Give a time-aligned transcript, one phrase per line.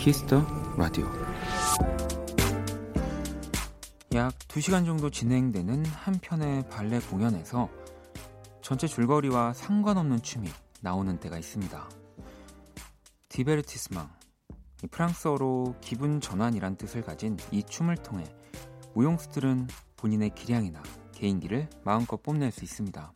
[0.00, 0.42] 키스 더
[0.78, 1.04] 라디오
[4.14, 7.68] 약 2시간 정도 진행되는 한 편의 발레 공연에서
[8.62, 10.48] 전체 줄거리와 상관없는 춤이
[10.80, 11.86] 나오는 때가 있습니다.
[13.28, 14.08] 디베르티스망
[14.90, 18.24] 프랑스어로 기분 전환이란 뜻을 가진 이 춤을 통해
[18.94, 23.12] 무용수들은 본인의 기량이나 개인기를 마음껏 뽐낼 수 있습니다.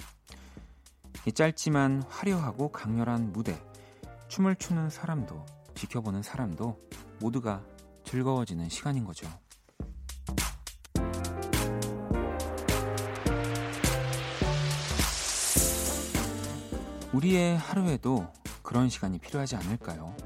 [1.25, 3.59] 이 짧지만 화려하고 강렬한 무대,
[4.29, 6.79] 춤을 추는 사람도 지켜보는 사람도
[7.21, 7.63] 모두가
[8.05, 9.29] 즐거워지는 시간인 거죠.
[17.13, 18.27] 우리의 하루에도
[18.63, 20.17] 그런 시간이 필요하지 않을까요?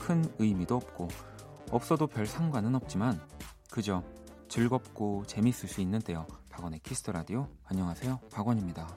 [0.00, 1.08] 큰 의미도 없고
[1.70, 3.20] 없어도 별 상관은 없지만
[3.70, 4.02] 그저
[4.48, 6.26] 즐겁고 재밌을 수 있는 때요.
[6.48, 7.48] 박원의 키스 더 라디오.
[7.64, 8.20] 안녕하세요.
[8.32, 8.96] 박원입니다.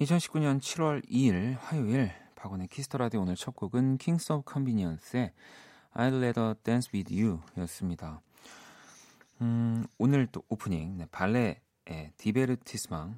[0.00, 5.32] 2019년 7월 2일 화요일 박원의 키스 더 라디오 오늘 첫 곡은 Kings of Convenience의
[5.94, 8.20] I'd Rather Dance With You 였습니다.
[9.40, 11.60] 음, 오늘 또 오프닝 네, 발레의
[12.16, 13.16] 디베르티스망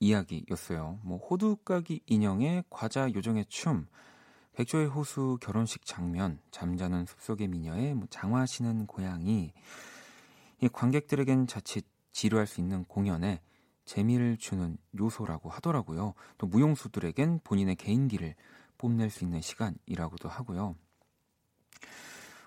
[0.00, 0.98] 이야기였어요.
[1.04, 3.86] 뭐 호두까기 인형의 과자 요정의 춤,
[4.54, 9.52] 백조의 호수 결혼식 장면, 잠자는 숲속의 미녀의 뭐 장화 신은 고양이
[10.60, 13.40] 이 관객들에겐 자칫 지루할 수 있는 공연에
[13.86, 16.12] 재미를 주는 요소라고 하더라고요.
[16.36, 18.34] 또 무용수들에겐 본인의 개인기를
[18.76, 20.76] 뽐낼 수 있는 시간이라고도 하고요.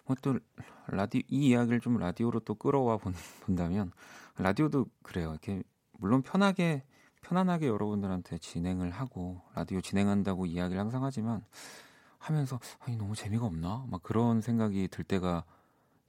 [0.06, 0.40] 뭐또
[0.88, 3.00] 라디오 이 이야기를 좀 라디오로 또 끌어와
[3.46, 3.92] 본다면
[4.38, 5.32] 라디오도 그래요.
[5.32, 6.84] 이렇게 물론 편하게
[7.22, 11.44] 편안하게 여러분들한테 진행을 하고 라디오 진행한다고 이야기를 항상 하지만
[12.18, 15.44] 하면서 아니 너무 재미가 없나 막 그런 생각이 들 때가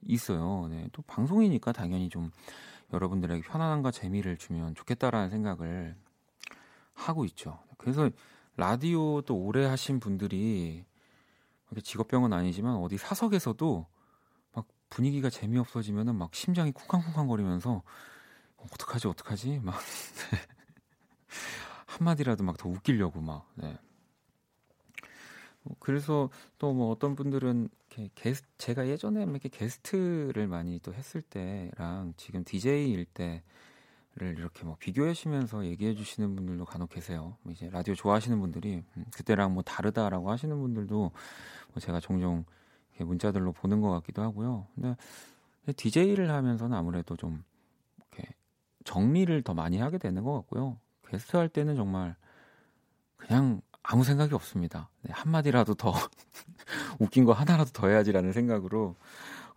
[0.05, 0.67] 있어요.
[0.69, 0.87] 네.
[0.91, 2.31] 또 방송이니까 당연히 좀
[2.93, 5.95] 여러분들에게 편안함과 재미를 주면 좋겠다라는 생각을
[6.93, 7.59] 하고 있죠.
[7.77, 8.09] 그래서
[8.57, 10.85] 라디오 도 오래 하신 분들이
[11.83, 13.87] 직업병은 아니지만 어디 사석에서도
[14.53, 17.81] 막 분위기가 재미없어지면은 막 심장이 쿵쾅쿵쾅거리면서
[18.57, 19.75] 어떡하지 어떡하지 막
[21.87, 23.77] 한마디라도 막 더 웃기려고 막 네.
[25.63, 31.21] 뭐 그래서 또 뭐 어떤 분들은 이렇게 게스 제가 예전에 이렇게 게스트를 많이 또 했을
[31.21, 37.37] 때랑 지금 DJ일 때를 이렇게 뭐 비교하시면서 얘기해 주시는 분들도 간혹 계세요.
[37.43, 42.45] 뭐 이제 라디오 좋아하시는 분들이 음, 그때랑 뭐 다르다라고 하시는 분들도 뭐 제가 종종
[42.99, 44.67] 문자들로 보는 것 같기도 하고요.
[44.75, 47.43] 근데 DJ를 하면서는 아무래도 좀
[47.97, 48.33] 이렇게
[48.83, 50.77] 정리를 더 많이 하게 되는 것 같고요.
[51.07, 52.15] 게스트 할 때는 정말
[53.17, 54.89] 그냥 아무 생각이 없습니다.
[55.01, 55.93] 네, 한마디라도 더
[56.99, 58.95] 웃긴 거 하나라도 더 해야지라는 생각으로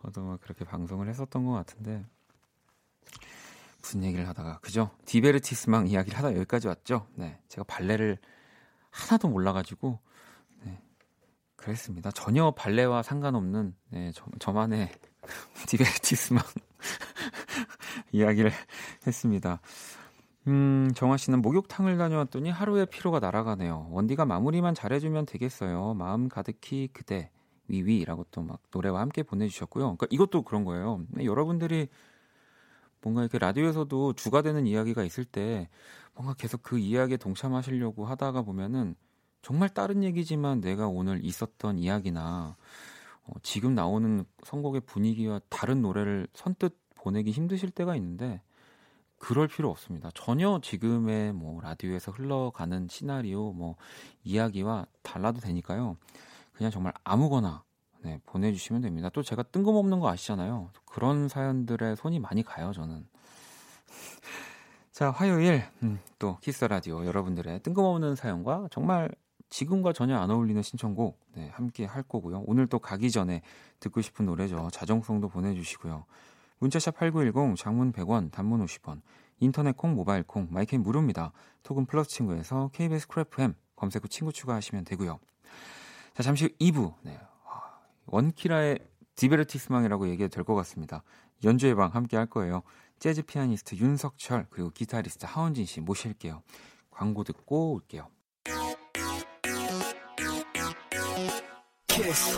[0.01, 2.05] 어떤 그렇게 방송을 했었던 것 같은데
[3.81, 4.89] 무슨 얘기를 하다가 그죠?
[5.05, 7.07] 디베르티스망 이야기를 하다 여기까지 왔죠.
[7.15, 8.17] 네, 제가 발레를
[8.89, 9.99] 하나도 몰라가지고
[10.63, 10.81] 네,
[11.55, 12.09] 그랬습니다.
[12.11, 14.91] 전혀 발레와 상관없는 네, 저, 저만의
[15.67, 16.43] 디베르티스망
[18.11, 18.51] 이야기를
[19.05, 19.61] 했습니다.
[20.47, 23.87] 음, 정화 씨는 목욕탕을 다녀왔더니 하루의 피로가 날아가네요.
[23.91, 25.95] 원디가 마무리만 잘해주면 되겠어요.
[25.95, 27.31] 마음 가득히 그대
[27.67, 29.83] 위위라고 또 막 노래와 함께 보내주셨고요.
[29.83, 31.01] 그러니까 이것도 그런 거예요.
[31.09, 31.87] 네, 여러분들이
[33.01, 35.69] 뭔가 이렇게 라디오에서도 주가 되는 이야기가 있을 때
[36.13, 38.95] 뭔가 계속 그 이야기에 동참하시려고 하다가 보면은
[39.41, 42.55] 정말 다른 얘기지만 내가 오늘 있었던 이야기나
[43.23, 48.41] 어, 지금 나오는 선곡의 분위기와 다른 노래를 선뜻 보내기 힘드실 때가 있는데
[49.25, 50.11] 그럴 필요 없습니다.
[50.13, 53.75] 전혀 지금의 뭐 라디오에서 흘러가는 시나리오 뭐
[54.23, 55.97] 이야기와 달라도 되니까요.
[56.53, 57.63] 그냥 정말 아무거나
[58.03, 59.09] 네, 보내주시면 됩니다.
[59.09, 60.69] 또 제가 뜬금없는 거 아시잖아요.
[60.85, 63.07] 그런 사연들의 손이 많이 가요, 저는.
[64.91, 69.09] 자, 화요일 음, 또 키스 라디오 여러분들의 뜬금없는 사연과 정말
[69.49, 72.43] 지금과 전혀 안 어울리는 신청곡 네, 함께 할 거고요.
[72.45, 73.41] 오늘 또 가기 전에
[73.79, 74.69] 듣고 싶은 노래죠.
[74.71, 76.05] 자정송도 보내주시고요.
[76.65, 79.01] 문자샵 8910 장문 100원 단문 50원
[79.39, 81.31] 인터넷 콩 모바일 콩 my K는 무료입니다.
[81.61, 85.19] 톡은 플러스 친구에서 KBS Cool FM 검색 후 친구 추가하시면 되고요.
[86.15, 87.19] 자 잠시 후 2부 네.
[88.07, 88.79] 원키라의
[89.15, 91.03] 디베르티스망이라고 얘기해도 될 것 같습니다.
[91.43, 92.63] 연주의 방 함께 할 거예요.
[92.97, 96.41] 재즈 피아니스트 윤석철 그리고 기타리스트 하원진 씨 모실게요.
[96.89, 98.07] 광고 듣고 올게요.
[101.87, 102.37] 키스.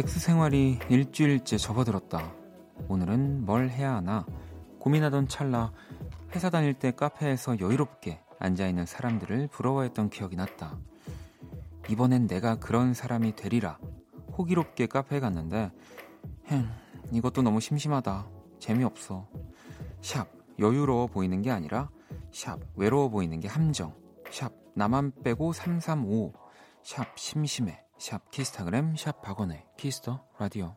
[0.00, 2.32] 백수 생활이 일주일째 접어들었다.
[2.88, 4.24] 오늘은 뭘 해야 하나
[4.78, 5.74] 고민하던 찰나
[6.34, 10.78] 회사 다닐 때 카페에서 여유롭게 앉아있는 사람들을 부러워했던 기억이 났다.
[11.90, 13.78] 이번엔 내가 그런 사람이 되리라.
[14.38, 15.70] 호기롭게 카페에 갔는데,
[16.46, 16.66] 햄,
[17.12, 18.26] 이것도 너무 심심하다.
[18.58, 19.28] 재미없어.
[20.00, 21.90] 샵, 여유로워 보이는 게 아니라,
[22.32, 23.92] 샵, 외로워 보이는 게 함정.
[24.30, 26.32] 샵, 나만 빼고 335.
[26.82, 27.84] 샵, 심심해.
[28.00, 30.74] 샵, 키스타그램, 샵, 박원의 키스 더 라디오.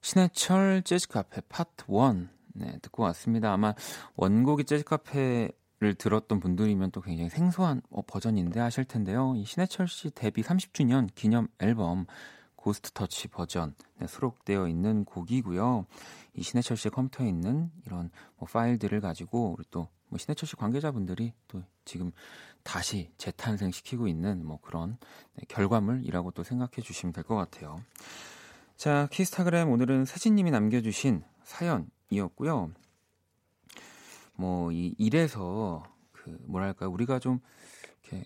[0.00, 2.28] 신해철 재즈카페 파트 1.
[2.54, 3.52] 네, 듣고 왔습니다.
[3.52, 3.72] 아마
[4.16, 9.34] 원곡이 재즈카페를 들었던 분들이면 또 굉장히 생소한 어, 버전인데 하실 텐데요.
[9.36, 12.06] 이 신해철 씨 데뷔 30주년 기념 앨범
[12.56, 15.86] 고스트 터치 버전 네, 수록되어 있는 곡이고요.
[16.38, 21.32] 이 신해철 씨의 컴퓨터에 있는 이런 뭐 파일들을 가지고 우리 또 뭐 신해철 씨 관계자분들이
[21.48, 22.12] 또 지금
[22.62, 24.96] 다시 재탄생시키고 있는 뭐 그런
[25.34, 27.76] 네, 결과물이라고 또 생각해 주시면 될 것 같아요.
[28.76, 32.72] 자, 키스타그램 오늘은 세진님이 남겨주신 사연이었고요.
[34.34, 35.82] 뭐, 이 일에서
[36.12, 36.90] 그, 뭐랄까요.
[36.90, 37.40] 우리가 좀,
[38.02, 38.24] 이렇게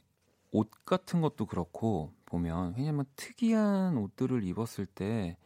[0.51, 5.39] 옷 같은 것도 그렇고, 보면, 왜냐면 특이한 옷들을 입었을 때,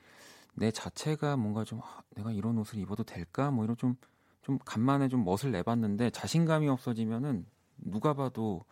[0.57, 3.51] 내 자체가 뭔가 좀, 아, 내가 이런 옷을 입어도 될까?
[3.51, 3.97] 뭐 이런 좀,
[4.43, 7.47] 좀 간만에 좀 멋을 내봤는데, 자신감이 없어지면은,
[7.79, 8.65] 누가 봐도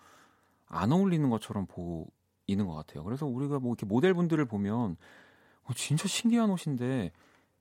[0.66, 3.04] 안 어울리는 것처럼 보이는 것 같아요.
[3.04, 4.96] 그래서 우리가 뭐 이렇게 모델분들을 보면,
[5.64, 7.12] 어, 진짜 신기한 옷인데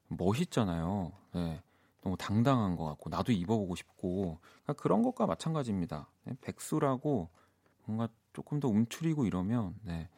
[0.08, 1.12] 멋있잖아요.
[1.34, 1.62] 네.
[2.02, 6.10] 너무 당당한 것 같고 나도 입어보고 싶고 그러니까 그런 것과 마찬가지입니다.
[6.26, 6.34] 네.
[6.42, 7.30] 백수라고
[7.86, 10.10] 뭔가 조금 더 움츠리고 이러면 네.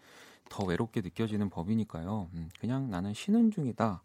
[0.49, 2.29] 더 외롭게 느껴지는 법이니까요.
[2.33, 4.01] 음, 그냥 나는 쉬는 중이다.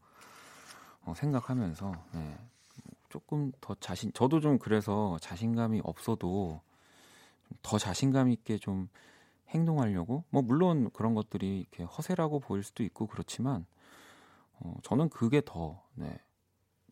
[1.04, 2.38] 어, 생각하면서 네.
[3.08, 6.60] 조금 더 자신 저도 좀 그래서 자신감이 없어도
[7.62, 8.88] 더 자신감 있게 좀
[9.48, 10.25] 행동하려고?
[10.31, 13.66] 뭐 물론 그런 것들이 이렇게 허세라고 보일 수도 있고 그렇지만
[14.60, 16.20] 어, 저는 그게 더 네,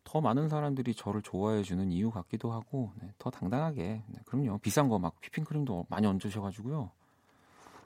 [0.03, 4.57] 더 많은 사람들이 저를 좋아해 주는 이유 같기도 하고 네, 더 당당하게 네, 그럼요.
[4.57, 6.91] 비싼 거 막 휘핑크림도 많이 얹으셔가지고요.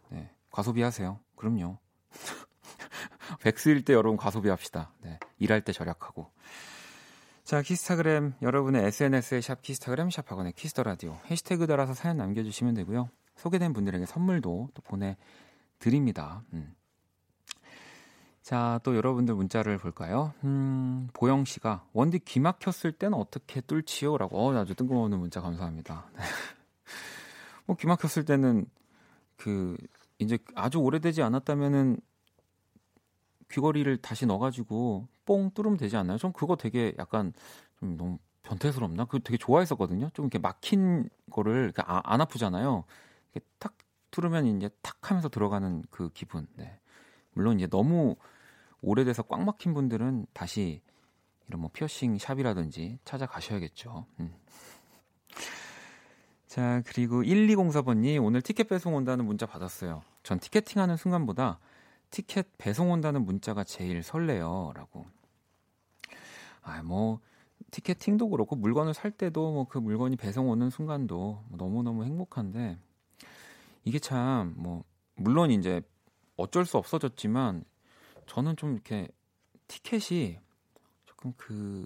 [0.09, 1.77] 네, 과소비하세요 그럼요
[3.43, 6.31] 백수일 때 여러분 과소비합시다 네, 일할 때 절약하고
[7.43, 12.41] 자 키스타그램 여러분의 SNS에 샵 키스타그램 샵 박원의 키스 더 라디오 해시태그 달아서 사연 남겨
[12.43, 15.17] 주시면 되고요 소개된 분들에게 선물도 또 보내
[15.79, 16.43] 드립니다.
[16.53, 16.73] 음.
[18.41, 20.33] 자, 또 여러분들 문자를 볼까요?
[20.43, 24.17] 음, 보영 씨가 원디 귀 막혔을 때는 어떻게 뚫지요?
[24.17, 26.05] 라고 어, 아주 뜬금없는 문자 감사합니다.
[27.65, 28.65] 뭐 귀 막혔을 때는
[29.37, 29.77] 그
[30.23, 31.97] 이제 아주 오래되지 않았다면은
[33.49, 36.17] 귀걸이를 다시 넣어가지고 뽕 뚫으면 되지 않나요?
[36.17, 37.33] 전 그거 되게 약간
[37.79, 39.05] 좀 너무 변태스럽나?
[39.05, 40.09] 그거 되게 좋아했었거든요.
[40.13, 42.83] 좀 이렇게 막힌 거를 아, 안 아프잖아요.
[43.59, 43.77] 탁
[44.11, 46.47] 뚫으면 이제 탁 하면서 들어가는 그 기분.
[46.55, 46.79] 네.
[47.33, 48.15] 물론 이제 너무
[48.81, 50.81] 오래돼서 꽉 막힌 분들은 다시
[51.47, 54.05] 이런 뭐 피어싱 샵이라든지 찾아가셔야겠죠.
[54.19, 54.33] 음.
[56.53, 60.03] 자, 그리고 1204번님 오늘 티켓 배송 온다는 문자 받았어요.
[60.21, 61.57] 전 티켓팅 하는 순간보다
[62.11, 64.71] 티켓 배송 온다는 문자가 제일 설레요.
[64.75, 65.07] 라고.
[66.61, 67.19] 아, 뭐,
[67.71, 72.77] 티켓팅도 그렇고 물건을 살 때도 뭐 그 물건이 배송 오는 순간도 너무너무 행복한데
[73.83, 74.83] 이게 참 뭐
[75.15, 75.81] 물론 이제
[76.37, 77.63] 어쩔 수 없어졌지만
[78.27, 79.07] 저는 좀 이렇게
[79.67, 80.37] 티켓이
[81.07, 81.83] 조금 그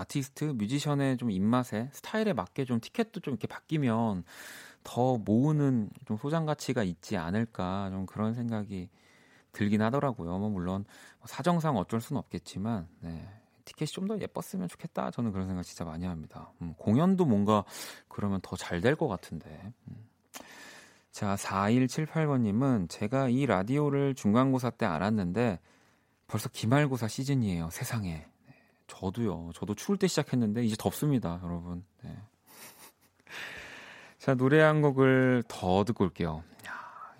[0.00, 4.24] 아티스트 뮤지션의 좀 입맛에 스타일에 맞게 좀 티켓도 좀 이렇게 바뀌면
[4.84, 8.88] 더 모으는 좀 소장 가치가 있지 않을까 좀 그런 생각이
[9.52, 10.38] 들긴 하더라고요.
[10.38, 10.84] 뭐 물론
[11.24, 13.28] 사정상 어쩔 수는 없겠지만 네.
[13.64, 15.10] 티켓이 좀 더 예뻤으면 좋겠다.
[15.10, 16.52] 저는 그런 생각 진짜 많이 합니다.
[16.62, 17.64] 음, 공연도 뭔가
[18.08, 19.72] 그러면 더 잘 될 것 같은데.
[19.88, 20.06] 음.
[21.10, 25.58] 자, 4178번님은 제가 이 라디오를 중간고사 때 알았는데
[26.26, 27.70] 벌써 기말고사 시즌이에요.
[27.70, 28.26] 세상에.
[28.86, 29.50] 네, 저도요.
[29.54, 31.84] 저도 추울 때 시작했는데 이제 덥습니다, 여러분.
[32.02, 32.16] 네.
[34.18, 36.42] 자, 노래 한 곡을 더 듣고 올게요.
[36.66, 36.72] 야,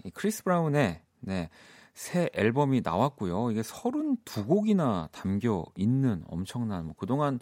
[0.05, 1.51] 이 크리스 브라운의 네,
[1.95, 3.51] 새 앨범이 나왔고요.
[3.51, 7.39] 이게 32곡이나 담겨 있는 엄청난 뭐 그동안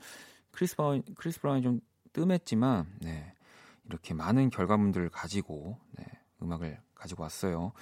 [0.50, 1.80] 크리스 브라운 크리스 브라운이 좀
[2.12, 3.32] 뜸했지만 네.
[3.86, 6.04] 이렇게 많은 결과물들을 가지고 네,
[6.42, 7.72] 음악을 가지고 왔어요.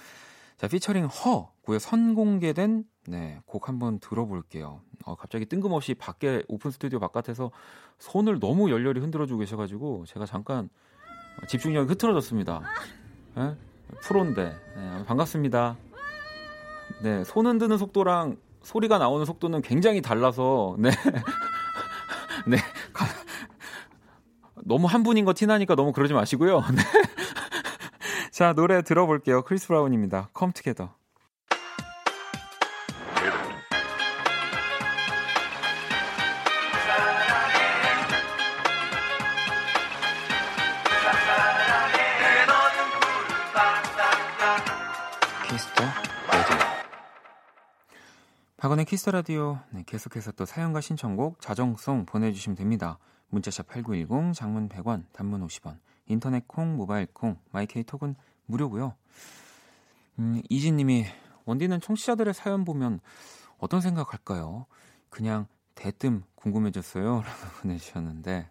[0.63, 1.77] 자, 피처링 허고요.
[1.77, 4.79] 선공개된 네, 곡 한번 들어볼게요.
[5.03, 7.51] 어, 갑자기 뜬금없이 밖에 오픈 스튜디오 바깥에서
[7.99, 10.69] 손을 너무 열렬히 흔들어 주고 계셔 가지고 제가 잠깐
[11.49, 12.61] 집중력이 흐트러졌습니다.
[13.35, 13.57] 네?
[14.03, 15.75] 프로인데 네, 반갑습니다.
[17.01, 20.91] 네, 손 흔드는 속도랑 소리가 나오는 속도는 굉장히 달라서 네,
[22.47, 22.55] 네,
[24.63, 26.61] 너무 한 분인 거 티나니까 너무 그러지 마시고요.
[26.61, 27.12] 네.
[28.33, 29.43] 자, 노래 들어볼게요.
[29.43, 30.29] 크리스 브라운입니다.
[30.33, 30.95] Come Together.
[48.57, 52.97] 박원의 키스 라디오 네, 계속해서 또 사연과 신청곡 자정송 보내주시면 됩니다.
[53.29, 58.95] 문자샵 8910 장문 100원 단문 50원 인터넷 콩 모바일 콩 마이케이 톡은 무료고요.
[60.19, 61.05] 음, 이진님이
[61.45, 62.99] 원디는 청취자들의 사연 보면
[63.57, 64.65] 어떤 생각할까요?
[65.09, 67.21] 그냥 대뜸 궁금해졌어요.
[67.23, 68.49] 라고 보내주셨는데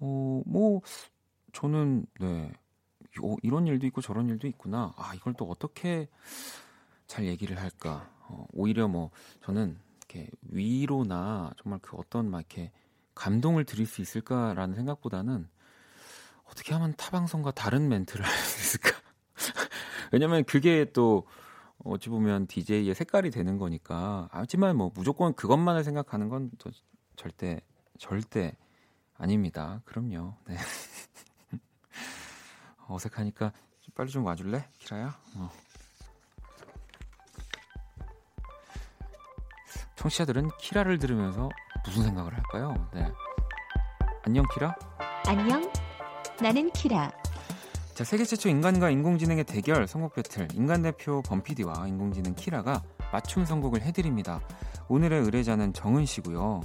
[0.00, 0.80] 어, 뭐
[1.52, 2.52] 저는 네
[3.22, 4.94] 어, 이런 일도 있고 저런 일도 있구나.
[4.96, 6.08] 아 이걸 또 어떻게
[7.06, 8.08] 잘 얘기를 할까?
[8.28, 9.10] 어, 오히려 뭐
[9.42, 12.70] 저는 이렇게 위로나 정말 그 어떤 막 이렇게
[13.14, 15.48] 감동을 드릴 수 있을까라는 생각보다는
[16.50, 18.90] 어떻게 하면 타 방송과 다른 멘트를 할 수 있을까?
[20.12, 21.26] 왜냐면 그게 또
[21.84, 24.28] 어찌 보면 DJ의 색깔이 되는 거니까.
[24.32, 26.70] 하지만 뭐 무조건 그것만을 생각하는 건 또
[27.16, 27.60] 절대
[27.98, 28.56] 절대
[29.16, 29.80] 아닙니다.
[29.84, 30.34] 그럼요.
[30.46, 30.56] 네.
[32.88, 33.52] 어색하니까
[33.94, 35.18] 빨리 좀 와줄래, 키라야?
[35.36, 35.50] 어.
[39.96, 41.48] 청취자들은 키라를 들으면서
[41.84, 42.88] 무슨 생각을 할까요?
[42.94, 43.12] 네.
[44.24, 44.74] 안녕 키라.
[45.26, 45.70] 안녕.
[46.40, 47.10] 나는 키라.
[47.94, 53.82] 자, 세계 최초 인간과 인공지능의 대결 선곡 배틀 인간 대표 범피디와 인공지능 키라가 맞춤 선곡을
[53.82, 54.40] 해드립니다.
[54.86, 56.60] 오늘의 의뢰자는 정은 씨고요.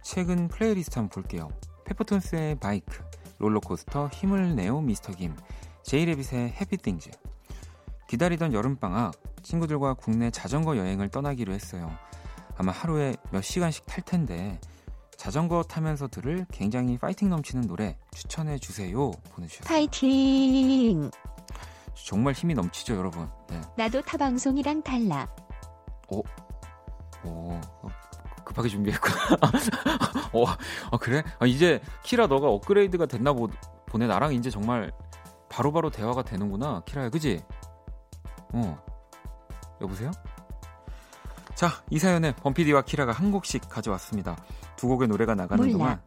[0.00, 1.48] 최근 플레이리스트 한번 볼게요.
[1.86, 3.02] 페퍼톤스의 바이크,
[3.38, 5.34] 롤러코스터 힘을 내요 미스터 김,
[5.82, 7.10] 제이레빗의 Happy Things.
[8.06, 11.90] 기다리던 여름방학, 친구들과 국내 자전거 여행을 떠나기로 했어요.
[12.56, 14.60] 아마 하루에 몇 시간씩 탈 텐데
[15.16, 19.68] 자전거 타면서 들을 굉장히 파이팅 넘치는 노래 추천해 주세요 보내주셨어요.
[19.68, 21.10] 파이팅.
[21.94, 23.28] 정말 힘이 넘치죠, 여러분.
[23.48, 23.60] 네.
[23.76, 25.26] 나도 타 방송이랑 달라.
[26.08, 26.18] 오,
[27.24, 27.88] 오, 어,
[28.44, 29.14] 급하게 준비했구나.
[30.32, 30.44] 어,
[30.92, 31.22] 아, 그래?
[31.38, 33.48] 아, 이제 키라 너가 업그레이드가 됐나 보,
[33.86, 34.06] 보네.
[34.06, 34.92] 나랑 이제 정말
[35.48, 36.82] 바로바로 바로 대화가 되는구나.
[36.84, 37.42] 키라야, 그지?
[38.52, 38.78] 어.
[39.80, 40.10] 여보세요?
[41.54, 44.36] 자, 이 사연에 범피디와 키라가 한 곡씩 가져왔습니다.
[44.76, 45.72] 두 곡의 노래가 나가는 몰라.
[45.72, 46.00] 동안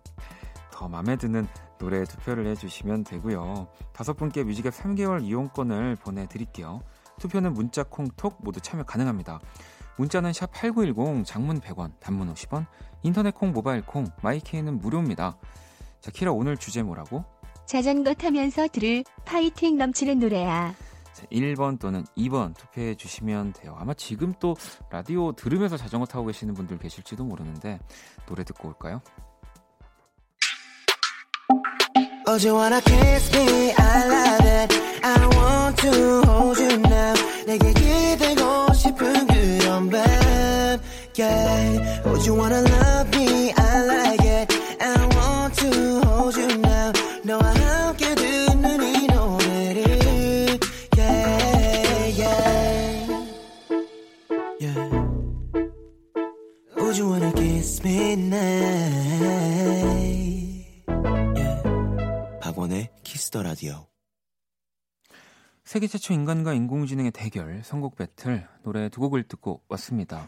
[0.71, 1.47] 더 마음에 드는
[1.79, 3.67] 노래에 투표를 해주시면 되고요.
[3.93, 6.81] 다섯 분께 뮤직앱 3개월 이용권을 보내드릴게요.
[7.19, 9.39] 투표는 문자, 콩, 톡 모두 참여 가능합니다.
[9.97, 12.65] 문자는 샵 8910, 장문 100원, 단문 50원,
[13.03, 15.37] 인터넷 콩, 모바일 콩, 마이케이는 무료입니다.
[15.99, 17.25] 자, 키라 오늘 주제 뭐라고?
[17.65, 20.73] 자전거 타면서 들을 파이팅 넘치는 노래야.
[21.31, 23.75] 1번 또는 2번 투표해 주시면 돼요.
[23.79, 24.55] 아마 지금 또
[24.89, 27.79] 라디오 들으면서 자전거 타고 계시는 분들 계실지도 모르는데
[28.25, 29.01] 노래 듣고 올까요?
[32.31, 32.35] Oh.
[32.35, 32.59] Oh.
[47.29, 47.68] 너와
[63.29, 63.85] 키스 더 라디오.
[65.63, 70.27] 세계 최초 인간과 인공지능의 대결 선곡 배틀 노래 두 곡을 듣고 왔습니다.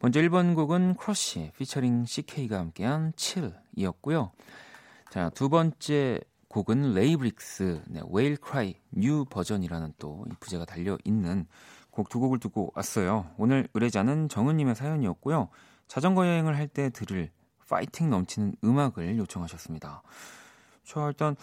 [0.00, 4.32] 먼저 1번 곡은 크러쉬 피처링 CK가 함께한 7이었고요.
[5.10, 11.46] 자, 두 번째 곡은 레이브릭스 네, Whale Cry New Version이라는 또 부제가 달려 있는
[11.90, 13.30] 곡 두 곡을 듣고 왔어요.
[13.38, 15.50] 오늘 의뢰자는 정은님의 사연이었고요.
[15.86, 17.30] 자전거 여행을 할 때 들을
[17.68, 20.02] 파이팅 넘치는 음악을 요청하셨습니다.
[20.82, 21.36] 저 일단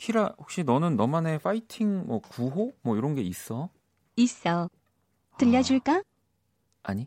[0.00, 3.68] 키라 혹시 너는 너만의 파이팅 뭐 구호 뭐 이런 게 있어?
[4.16, 4.70] 있어.
[5.36, 6.02] 들려줄까?
[6.84, 7.06] 아, 니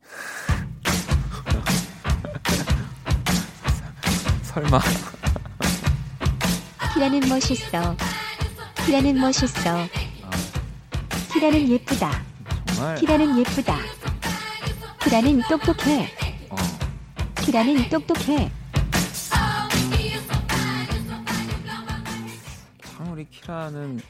[4.42, 4.80] 설마.
[6.94, 7.94] 키라는 멋있어.
[8.86, 9.80] 키라는 멋있어.
[9.80, 9.88] 아.
[11.30, 12.10] 키라는 예쁘다.
[12.68, 12.96] 정말.
[12.96, 13.76] 키라는 예쁘다.
[15.02, 16.08] 키라는 똑똑해.
[16.48, 16.56] 어.
[17.44, 18.50] 키라는 똑똑해.
[23.44, 24.00] 키라는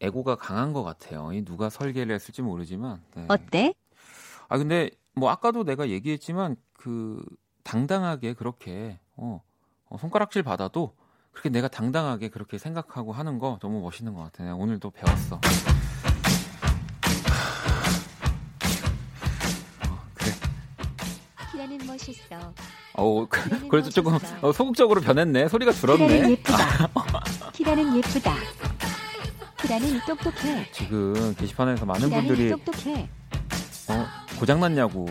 [0.00, 1.30] 에고가 강한 것 같아요.
[1.44, 3.02] 누가 설계를 했을지 모르지만.
[3.14, 3.26] 네.
[3.28, 3.74] 어때?
[4.48, 7.22] 아 근데 뭐 아까도 내가 얘기했지만 그
[7.62, 9.42] 당당하게 그렇게 어,
[9.86, 10.96] 어 손가락질 받아도
[11.30, 14.48] 그렇게 내가 당당하게 그렇게 생각하고 하는 거 너무 멋있는 것 같아.
[14.48, 15.36] 요 오늘도 배웠어.
[19.86, 20.32] 어, 그래.
[21.52, 22.54] 키라는 멋있어.
[22.94, 25.48] 어, 그, 그래도 조금 어, 소극적으로 변했네.
[25.48, 26.06] 소리가 줄었네.
[26.06, 26.88] 키라는 예쁘다.
[27.52, 28.34] 키라는 예쁘다.
[29.72, 30.70] 키라는 똑똑해.
[30.70, 33.08] 지금 게시판에서 많은 분들이 똑똑해.
[33.88, 34.06] 어,
[34.38, 35.06] 고장났냐고.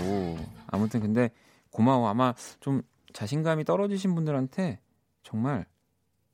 [0.68, 1.32] 아무튼 근데
[1.72, 2.08] 고마워.
[2.08, 4.80] 아마 좀 자신감이 떨어지신 분들한테
[5.24, 5.66] 정말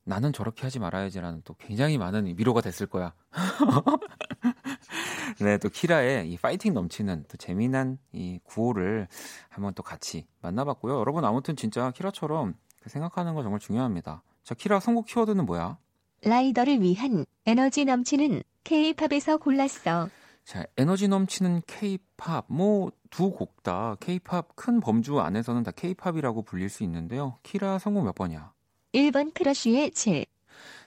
[0.03, 3.13] 나는 저렇게 하지 말아야지라는 또 굉장히 많은 위로가 됐을 거야.
[5.39, 9.07] 네, 또 키라의 이 파이팅 넘치는 또 재미난 이 구호를
[9.47, 10.99] 한번 또 같이 만나봤고요.
[10.99, 12.55] 여러분 아무튼 진짜 키라처럼
[12.87, 14.21] 생각하는 거 정말 중요합니다.
[14.43, 15.77] 자, 키라 선곡 키워드는 뭐야?
[16.23, 20.09] 라이더를 위한 에너지 넘치는 K-팝에서 골랐어.
[20.43, 26.69] 자, 에너지 넘치는 K-팝 뭐 두 곡 다 K-팝 큰 범주 안에서는 다 K-팝이라고 불릴
[26.69, 27.37] 수 있는데요.
[27.43, 28.51] 키라 선곡 몇 번이야?
[28.93, 30.25] 1번 크러쉬의 7.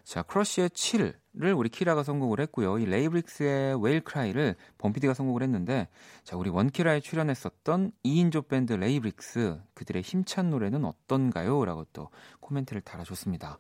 [0.04, 2.78] 자, 크러쉬의 7을 우리 키라가 선곡을 했고요.
[2.78, 5.88] 이 레이브릭스의 Whale Cry를 범피디가 선곡을 했는데
[6.24, 11.64] 자, 우리 원키라에 출연했었던 2인조 밴드 레이브릭스 그들의 힘찬 노래는 어떤가요?
[11.64, 12.08] 라고 또
[12.40, 13.58] 코멘트를 달아줬습니다.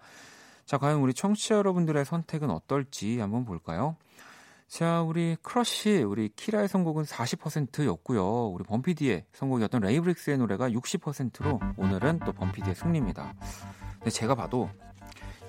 [0.70, 3.96] 자, 과연 우리 청취자 여러분들의 선택은 어떨지 한번 볼까요?
[4.68, 8.46] 자, 우리 크러쉬, 우리 키라의 선곡은 40%였고요.
[8.50, 13.34] 우리 범피디의 선곡이었던 레이브릭스의 노래가 60%로 오늘은 또 범피디의 승리입니다.
[13.94, 14.70] 근데 제가 봐도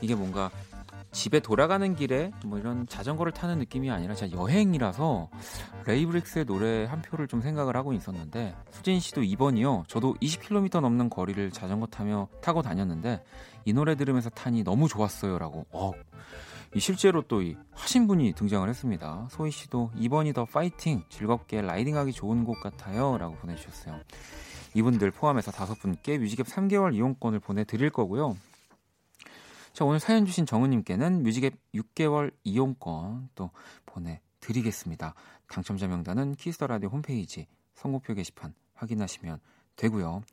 [0.01, 0.49] 이게 뭔가
[1.11, 5.29] 집에 돌아가는 길에 뭐 이런 자전거를 타는 느낌이 아니라 진짜 여행이라서
[5.85, 9.87] 레이브릭스의 노래 한 표를 좀 생각을 하고 있었는데 수진 씨도 2번이요.
[9.87, 13.23] 저도 20km 넘는 거리를 자전거 타며 타고 다녔는데
[13.65, 15.65] 이 노래 들으면서 타니 너무 좋았어요라고.
[15.71, 15.91] 어,
[16.77, 19.27] 실제로 또이 하신 분이 등장을 했습니다.
[19.29, 23.99] 소희 씨도 2번이 더 파이팅 즐겁게 라이딩하기 좋은 곡 같아요라고 보내주셨어요.
[24.73, 28.37] 이분들 포함해서 다섯 분께 뮤직앱 3개월 이용권을 보내드릴 거고요.
[29.73, 33.51] 자 오늘 사연 주신 정우님께는 뮤직앱 6개월 이용권 또
[33.85, 35.15] 보내드리겠습니다.
[35.47, 39.39] 당첨자 명단은 키스 더 라디오 홈페이지 선곡표 게시판 확인하시면
[39.77, 40.23] 되고요.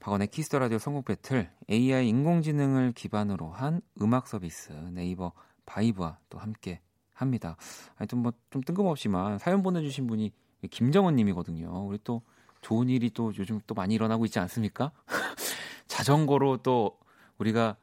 [0.00, 5.32] 박원의 키스 더 라디오 선곡 배틀 AI 인공지능을 기반으로 한 음악 서비스 네이버
[5.64, 6.80] 바이브와 또 함께
[7.12, 7.56] 합니다.
[7.94, 10.32] 하여튼 뭐 좀 뜬금없지만 사연 보내주신 분이
[10.72, 11.86] 김정은 님이거든요.
[11.86, 12.22] 우리 또
[12.62, 14.90] 좋은 일이 또 요즘 또 많이 일어나고 있지 않습니까?
[15.86, 16.98] 자전거로 또
[17.38, 17.76] 우리가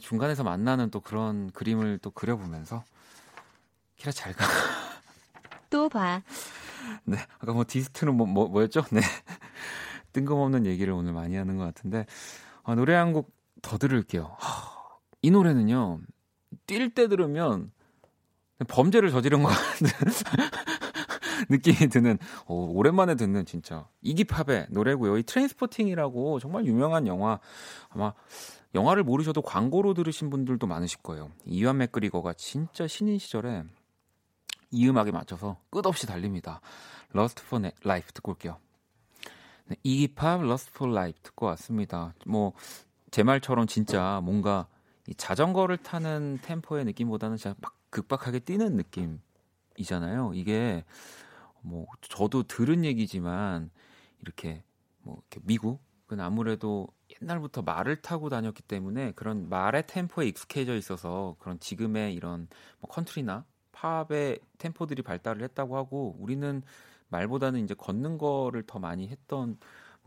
[0.00, 2.84] 중간에서 만나는 또 그런 그림을 또 그려보면서
[3.96, 4.44] 키라 잘 가.
[5.70, 6.22] 또 봐.
[7.04, 8.82] 네, 아까 뭐 디스트는 뭐, 뭐 뭐였죠?
[8.92, 9.00] 네,
[10.12, 12.06] 뜬금없는 얘기를 오늘 많이 하는 것 같은데
[12.64, 14.36] 아, 노래 한 곡 더 들을게요.
[14.38, 14.72] 하,
[15.22, 16.00] 이 노래는요
[16.66, 17.72] 뛸 때 들으면
[18.68, 19.88] 범죄를 저지른 것 같은
[21.50, 25.18] 느낌이 드는 오, 오랜만에 듣는 진짜 이기팝의 노래고요.
[25.18, 27.40] 이 트레인스포팅이라고 정말 유명한 영화
[27.88, 28.12] 아마
[28.74, 31.30] 영화를 모르셔도 광고로 들으신 분들도 많으실 거예요.
[31.44, 33.64] 이완 맥그리거가 진짜 신인 시절에
[34.70, 36.60] 이 음악에 맞춰서 끝없이 달립니다.
[37.14, 38.58] Lust for Life 듣고 올게요.
[39.66, 42.14] 네, 이기팝 Lust for Life 듣고 왔습니다.
[42.26, 42.52] 뭐
[43.16, 44.68] 제 말처럼 진짜 뭔가
[45.06, 50.32] 이 자전거를 타는 템포의 느낌보다는 진짜 막 급박하게 뛰는 느낌이잖아요.
[50.34, 50.84] 이게
[51.62, 53.70] 뭐 저도 들은 얘기지만
[54.20, 54.62] 이렇게
[55.00, 56.88] 뭐 이렇게 미국은 아무래도
[57.22, 62.48] 옛날부터 말을 타고 다녔기 때문에 그런 말의 템포에 익숙해져 있어서 그런 지금의 이런
[62.80, 66.62] 뭐 컨트리나 팝의 템포들이 발달을 했다고 하고 우리는
[67.08, 69.58] 말보다는 이제 걷는 거를 더 많이 했던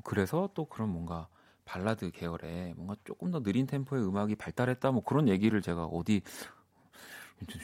[0.04, 1.28] 그래서 또 그런 뭔가
[1.66, 6.22] 발라드 계열의 뭔가 조금 더 느린 템포의 음악이 발달했다 뭐 그런 얘기를 제가 어디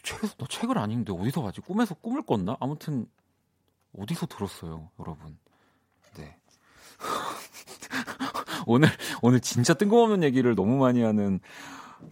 [0.03, 1.61] 책에서 너 책을 안 읽는데 어디서 봤지?
[1.61, 2.55] 꿈에서 꿈을 꿨나?
[2.59, 3.07] 아무튼
[3.97, 5.37] 어디서 들었어요 여러분?
[6.17, 6.37] 네
[8.65, 8.89] 오늘
[9.21, 11.39] 오늘 진짜 뜬금없는 얘기를 너무 많이 하는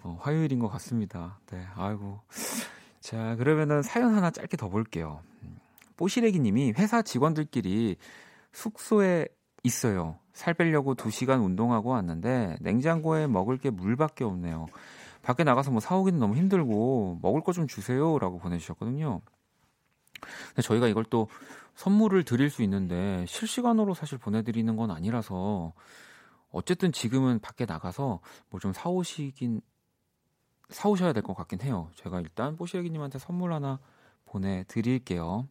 [0.01, 2.21] 어, 화요일인 것 같습니다 네 아이고
[2.99, 5.21] 자 그러면은 사연 하나 짧게 더 볼게요
[5.97, 7.97] 뽀시래기님이 회사 직원들끼리
[8.51, 9.27] 숙소에
[9.63, 10.17] 있어요.
[10.33, 14.67] 살 빼려고 2시간 운동하고 왔는데 냉장고에 먹을 게 물밖에 없네요.
[15.21, 19.21] 밖에 나가서 뭐 사오기는 너무 힘들고 먹을 거 좀 주세요라고 보내주셨거든요.
[20.49, 21.27] 근데 저희가 이걸 또
[21.75, 25.73] 선물을 드릴 수 있는데 실시간으로 사실 보내드리는 건 아니라서
[26.53, 29.61] 어쨌든 지금은 밖에 나가서 뭐 좀 사오시긴
[30.69, 31.89] 사오셔야 될 것 같긴 해요.
[31.95, 33.79] 제가 일단 뽀시래기님한테 선물 하나
[34.25, 35.47] 보내드릴게요.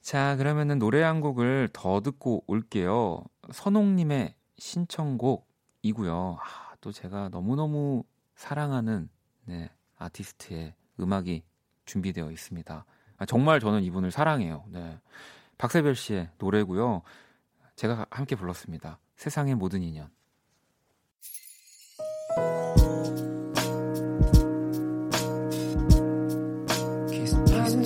[0.00, 3.22] 자, 그러면은 노래 한 곡을 더 듣고 올게요.
[3.52, 6.38] 선홍님의 신청곡이고요.
[6.40, 8.04] 아, 또 제가 너무너무
[8.36, 9.08] 사랑하는
[9.46, 11.42] 네, 아티스트의 음악이
[11.86, 12.84] 준비되어 있습니다.
[13.16, 14.64] 아, 정말 저는 이분을 사랑해요.
[14.68, 14.98] 네.
[15.58, 17.02] 박세별 씨의 노래고요.
[17.76, 18.98] 제가 함께 불렀습니다.
[19.16, 20.10] 세상의 모든 인연.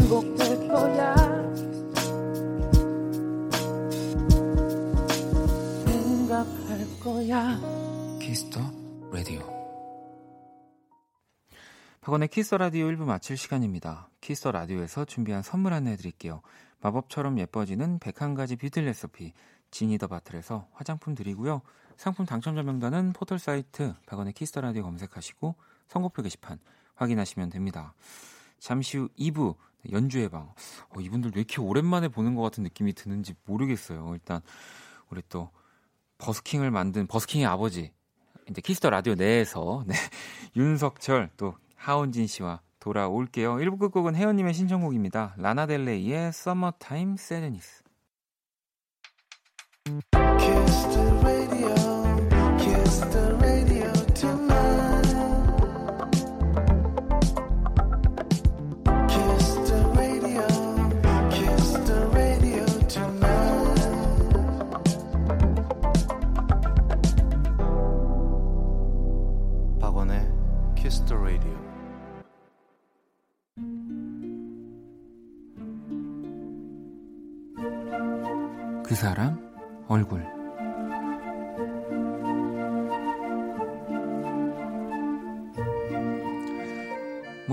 [0.09, 1.29] 반복될 거야.
[7.09, 7.59] 거야.
[8.21, 8.61] 키스 더
[9.13, 9.41] 라디오.
[12.01, 14.11] 박원의 키스 더 라디오 1부 마칠 시간입니다.
[14.21, 16.43] 키스 더 라디오에서 준비한 선물 안내 드릴게요.
[16.81, 19.33] 마법처럼 예뻐지는 101가지 뷰티 레시피
[19.71, 21.63] 지니더 바틀에서 화장품 드리고요.
[21.97, 25.55] 상품 당첨자 명단은 포털 사이트 박원의 키스 더 라디오 검색하시고
[25.89, 26.59] 선곡표 게시판
[26.95, 27.95] 확인하시면 됩니다.
[28.59, 29.57] 잠시 후 2부
[29.93, 30.53] 연주의 방.
[30.91, 34.11] 어, 이분들 왜 이렇게 오랜만에 보는 것 같은 느낌이 드는지 모르겠어요.
[34.15, 34.41] 일단
[35.11, 35.51] 우리 또
[36.19, 37.93] 버스킹을 만든 버스킹의 아버지
[38.51, 39.95] 이제 키스 더 라디오 내에서 네,
[40.57, 43.57] 윤석철 또 하원진 씨와 돌아올게요.
[43.57, 45.35] 1부 끝곡은 혜연님의 신청곡입니다.
[45.37, 47.83] 라나델레이의 Summertime Sadness.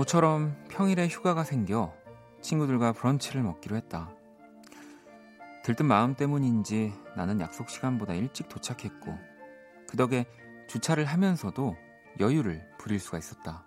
[0.06, 1.92] 모처럼 평일에 휴가가 생겨
[2.40, 4.08] 친구들과 브런치를 먹기로 했다.
[5.64, 9.18] 들뜬 마음 때문인지 나는 약속 시간보다 일찍 도착했고
[9.88, 10.26] 그 덕에
[10.68, 11.76] 주차를 하면서도
[12.20, 13.66] 여유를 부릴 수가 있었다.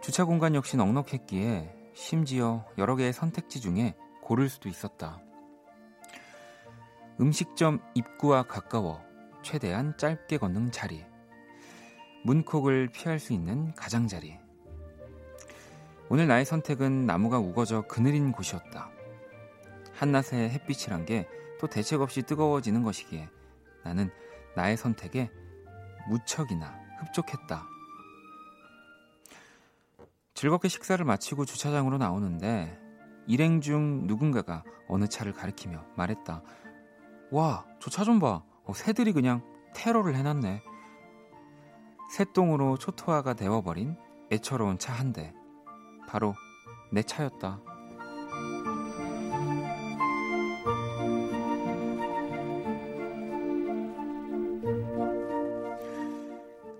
[0.00, 5.20] 주차 공간 역시 넉넉했기에 심지어 여러 개의 선택지 중에 고를 수도 있었다.
[7.20, 9.00] 음식점 입구와 가까워
[9.42, 11.04] 최대한 짧게 걷는 자리.
[12.24, 14.44] 문콕을 피할 수 있는 가장자리.
[16.08, 18.90] 오늘 나의 선택은 나무가 우거져 그늘인 곳이었다.
[19.94, 23.28] 한낮의 햇빛이란 게 또 대책 없이 뜨거워지는 것이기에
[23.82, 24.10] 나는
[24.54, 25.30] 나의 선택에
[26.08, 27.66] 무척이나 흡족했다.
[30.34, 32.78] 즐겁게 식사를 마치고 주차장으로 나오는데
[33.26, 36.42] 일행 중 누군가가 어느 차를 가리키며 말했다.
[37.30, 38.42] 와, 저 차 좀 봐.
[38.64, 39.42] 어, 새들이 그냥
[39.74, 40.62] 테러를 해놨네.
[42.12, 43.96] 새똥으로 초토화가 되어버린
[44.30, 45.32] 애처로운 차 한 대.
[46.06, 46.34] 바로
[46.90, 47.60] 내 차였다.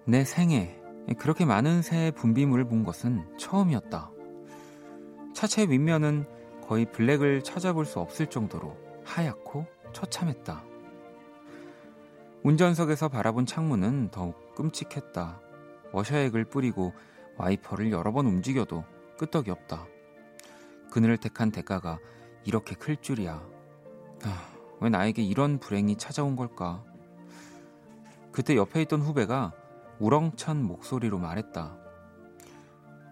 [0.05, 0.81] 내 생에
[1.19, 4.11] 그렇게 많은 새의 분비물을 본 것은 처음이었다.
[5.35, 6.27] 차체 윗면은
[6.67, 10.65] 거의 블랙을 찾아볼 수 없을 정도로 하얗고 처참했다.
[12.43, 15.41] 운전석에서 바라본 창문은 더욱 끔찍했다.
[15.93, 16.93] 워셔액을 뿌리고
[17.39, 18.85] 와이퍼를 여러 번 움직여도
[19.16, 19.87] 끄떡이 없다.
[20.90, 21.98] 그늘을 택한 대가가
[22.44, 23.42] 이렇게 클 줄이야.
[24.24, 24.48] 아,
[24.81, 26.85] 왜 나에게 이런 불행이 찾아온 걸까?
[28.33, 29.52] 그때 옆에 있던 후배가
[29.98, 31.76] 우렁찬 목소리로 말했다.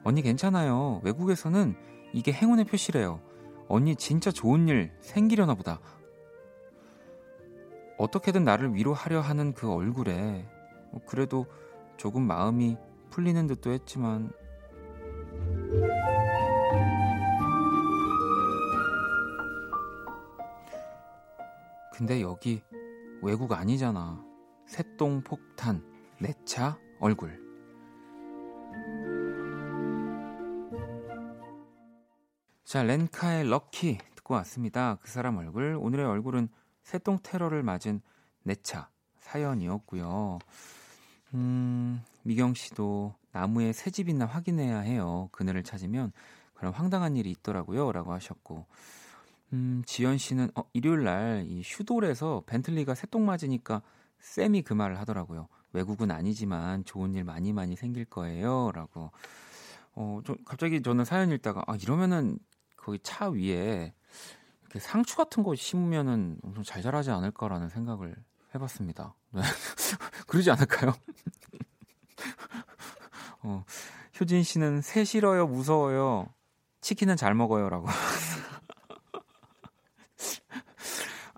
[0.04, 1.00] 언니 괜찮아요.
[1.02, 1.74] 외국에서는
[2.12, 3.20] 이게 행운의 표시래요.
[3.68, 5.80] 언니 진짜 좋은 일 생기려나 보다.
[7.96, 10.46] 어떻게든 나를 위로하려 하는 그 얼굴에
[10.90, 11.46] 뭐 그래도
[11.96, 12.76] 조금 마음이
[13.10, 14.32] 풀리는 듯도 했지만
[21.92, 22.60] 근데 여기
[23.22, 24.22] 외국 아니잖아.
[24.66, 25.82] 새똥 폭탄,
[26.20, 27.42] 내 차 얼굴.
[32.64, 34.96] 자, 렌카의 럭키 듣고 왔습니다.
[35.00, 35.76] 그 사람 얼굴.
[35.80, 36.48] 오늘의 얼굴은
[36.82, 38.00] 새똥 테러를 맞은
[38.42, 40.38] 내 차 사연이었고요.
[41.34, 45.28] 음, 미경 씨도 나무에 새집 있나 확인해야 해요.
[45.32, 46.12] 그늘을 찾으면
[46.54, 47.90] 그런 황당한 일이 있더라고요.
[47.90, 48.64] 라고 하셨고.
[49.52, 53.82] 음, 지연 씨는 어, 일요일 날 이 슈돌에서 벤틀리가 새똥 맞으니까
[54.20, 55.48] 쌤이 그 말을 하더라고요.
[55.72, 58.70] 외국은 아니지만 좋은 일 많이 많이 생길 거예요.
[58.72, 59.10] 라고.
[59.96, 62.38] 어, 좀 갑자기 저는 사연 읽다가 아, 이러면은
[62.76, 63.92] 거기 차 위에
[64.62, 68.14] 이렇게 상추 같은 거 심으면은 엄청 잘 자라지 않을까라는 생각을
[68.54, 69.14] 해봤습니다.
[69.32, 69.42] 네.
[70.28, 70.92] 그러지 않을까요?
[73.44, 73.64] 어,
[74.20, 76.26] 효진 씨는 새 싫어요, 무서워요.
[76.80, 77.86] 치킨은 잘 먹어요라고.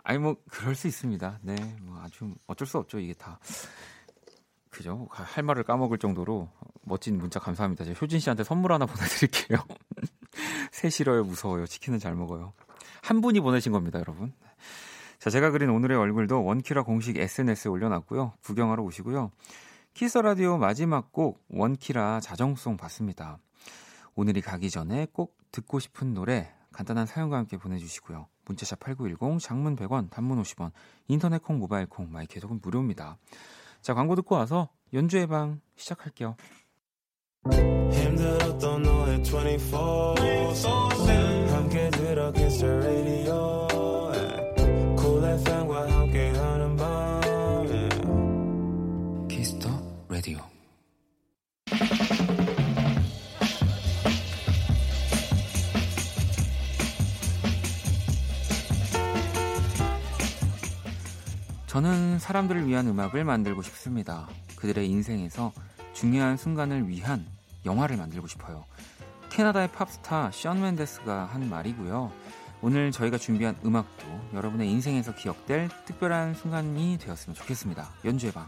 [0.02, 1.40] 아니 뭐 그럴 수 있습니다.
[1.42, 3.40] 네, 뭐 아주 어쩔 수 없죠 이게 다.
[4.70, 5.08] 그죠?
[5.10, 6.48] 할 말을 까먹을 정도로
[6.82, 7.84] 멋진 문자 감사합니다.
[7.84, 9.58] 제가 효진 씨한테 선물 하나 보내드릴게요.
[10.70, 11.66] 새 싫어요, 무서워요.
[11.66, 12.52] 치킨은 잘 먹어요.
[13.02, 14.32] 한 분이 보내신 겁니다, 여러분.
[15.18, 18.34] 자, 제가 그린 오늘의 얼굴도 원키라 공식 SNS에 올려놨고요.
[18.44, 19.32] 구경하러 오시고요.
[19.96, 23.38] 키스 라디오 마지막 곡 원키라 자정송 받습니다.
[24.14, 28.26] 오늘이 가기 전에 꼭 듣고 싶은 노래 간단한 사연과 함께 보내주시고요.
[28.44, 30.72] 문자샵 8910, 장문 100원, 단문 50원,
[31.08, 33.16] 인터넷 콩, 모바일 콩, 마이 계속은 무료입니다.
[33.80, 36.36] 자, 광고 듣고 와서 연주의 방 시작할게요.
[37.90, 40.14] 힘들었던 너의 24
[41.54, 43.75] 함께 들어 radio cool
[61.76, 64.26] 저는 사람들을 위한 음악을 만들고 싶습니다.
[64.56, 65.52] 그들의 인생에서
[65.92, 67.26] 중요한 순간을 위한
[67.66, 68.64] 영화를 만들고 싶어요.
[69.28, 72.10] 캐나다의 팝스타 션 맨데스가 한 말이고요.
[72.62, 77.90] 오늘 저희가 준비한 음악도 여러분의 인생에서 기억될 특별한 순간이 되었으면 좋겠습니다.
[78.06, 78.46] 연주의 방.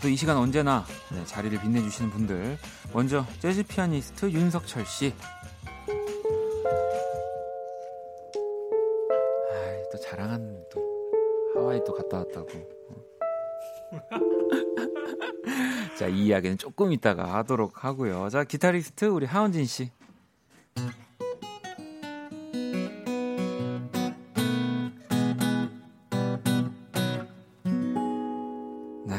[0.00, 2.56] 또 이 시간 언제나 네, 자리를 빛내주시는 분들
[2.92, 5.12] 먼저 재즈 피아니스트 윤석철 씨.
[10.02, 10.80] 자랑하는 또
[11.54, 12.48] 하와이 또 갔다 왔다고.
[15.98, 18.28] 자, 이 이야기는 조금 이따가 하도록 하고요.
[18.30, 19.90] 자, 기타리스트 우리 하은진 씨.
[29.04, 29.16] 네.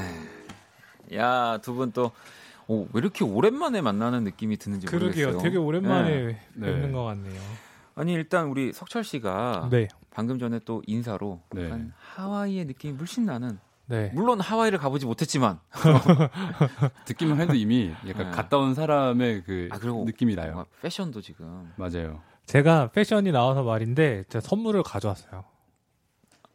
[1.18, 2.12] 야, 두 분 또,
[2.68, 5.28] 오, 왜 이렇게 오랜만에 만나는 느낌이 드는지 그러게요.
[5.28, 5.44] 모르겠어요.
[5.44, 6.72] 되게 오랜만에 네.
[6.72, 7.42] 뵙는 것 같네요.
[7.96, 11.66] 아니, 일단 우리 석철 씨가 네, 방금 전에 또 인사로 네.
[11.66, 14.12] 약간 하와이의 느낌이 물씬 나는 네.
[14.14, 15.60] 물론 하와이를 가보지 못했지만
[17.06, 18.32] 듣기만 해도 이미 약간 네.
[18.32, 20.66] 갔다 온 사람의 그 아, 그리고 느낌이 나요.
[20.82, 22.22] 패션도 지금 맞아요.
[22.46, 25.44] 제가 패션이 나와서 말인데 제가 선물을 가져왔어요.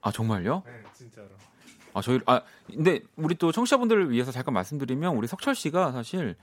[0.01, 0.63] 아 정말요?
[0.65, 1.29] 네, 진짜로.
[1.95, 6.37] 아 저희 아 근데 우리 또 청취자분들을 위해서 잠깐 말씀드리면 우리 석철 씨가 사실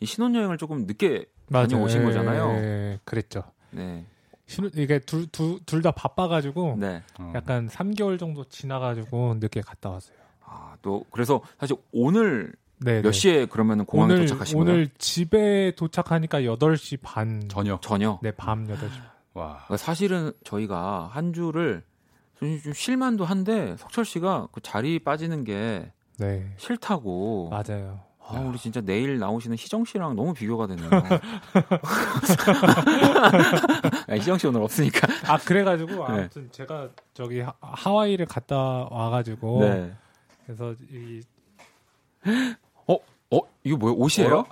[0.00, 2.46] 이 신혼여행을 조금 늦게 다녀오신 거잖아요.
[2.52, 3.44] 네, 그랬죠.
[3.70, 4.06] 네,
[4.50, 7.02] 신혼 이게 둘둘 다 바빠가지고 네.
[7.20, 7.32] 어.
[7.36, 10.16] 약간 3개월 정도 지나가지고 늦게 갔다 왔어요.
[10.44, 13.12] 아, 또 그래서 사실 오늘 네, 몇 네.
[13.12, 14.86] 시에 그러면 공항에 오늘 도착하신 오늘 거예요?
[14.98, 17.48] 집에 도착하니까 8시 반.
[17.48, 17.80] 저녁.
[17.80, 18.18] 전혀.
[18.22, 19.10] 네, 밤 8시 반.
[19.34, 19.46] 와.
[19.66, 21.84] 그러니까 사실은 저희가 한 주를
[22.34, 26.52] 좀, 좀 쉴만도 한데 석철 씨가 그 자리 빠지는 게 네.
[26.56, 27.50] 싫다고.
[27.50, 28.00] 맞아요.
[28.32, 30.88] 아, 우리 진짜 내일 나오시는 희정 씨랑 너무 비교가 되네요.
[34.08, 35.06] 아, 희정 씨 오늘 없으니까.
[35.26, 36.02] 아, 그래가지고 네.
[36.20, 38.56] 아무튼 제가 저기 하, 하와이를 갔다
[38.90, 39.92] 와가지고 네.
[40.46, 41.20] 그래서 이
[42.86, 42.94] 어,
[43.30, 43.96] 어, 이거 뭐예요?
[43.98, 44.44] 옷이에요?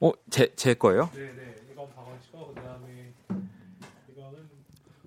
[0.00, 1.10] 어, 제, 제 거예요?
[1.14, 3.12] 네 네 이건 박원 씨가 그다음에
[4.12, 4.48] 이거는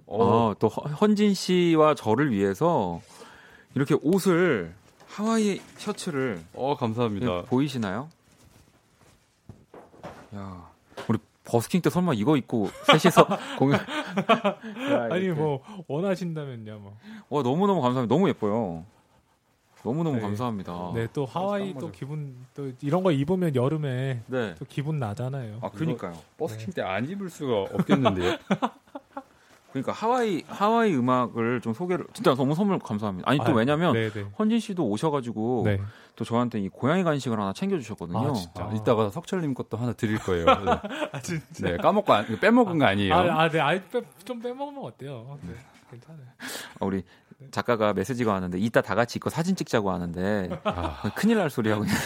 [0.05, 3.01] 어, 아, 또 허- 헌진 씨와 저를 위해서
[3.75, 4.75] 이렇게 옷을
[5.17, 7.25] 하와이 셔츠를 어, 감사합니다.
[7.25, 8.09] 네, 보이시나요?
[10.35, 10.67] 야,
[11.07, 13.27] 우리 버스킹 때 설마 이거 입고 셋이서
[13.59, 13.79] 공연?
[13.79, 15.29] 야, 아니.
[15.29, 16.97] 뭐 원하신다면요 뭐.
[17.29, 18.13] 와 너무 너무 감사합니다.
[18.15, 18.85] 너무 예뻐요.
[19.83, 20.21] 너무 너무 네.
[20.21, 20.91] 감사합니다.
[20.95, 21.91] 네 또 하와이 딱 또.
[21.91, 24.55] 기분 또 이런 거 입으면 여름에 네.
[24.57, 25.59] 또 기분 나잖아요.
[25.61, 26.17] 아 그니까요.
[26.37, 28.37] 버스킹 때안 입을 수가 없겠는데요.
[29.73, 33.27] 그러니까 하와이 하와이 음악을 좀 소개를 진짜 너무 선물 감사합니다.
[33.27, 34.27] 아니 또 아, 왜냐면 네네.
[34.37, 35.81] 헌진 씨도 오셔가지고 네.
[36.15, 38.19] 또 저한테 이 고양이 간식을 하나 챙겨주셨거든요.
[38.19, 38.65] 아, 진짜?
[38.65, 40.45] 아, 이따가 석철님 것도 하나 드릴 거예요.
[40.45, 40.53] 네.
[41.11, 41.71] 아 진짜.
[41.71, 43.15] 네, 까먹고 안, 빼먹은 거 아니에요.
[43.15, 45.39] 아, 아, 네, 아, 빼, 좀 빼먹으면 어때요?
[45.41, 45.55] 네,
[45.89, 46.27] 괜찮아요.
[46.79, 47.03] 아, 우리
[47.51, 51.97] 작가가 메시지가 왔는데 이따 다 같이 입고 사진 찍자고 하는데 아, 큰일 날 소리하고 그냥.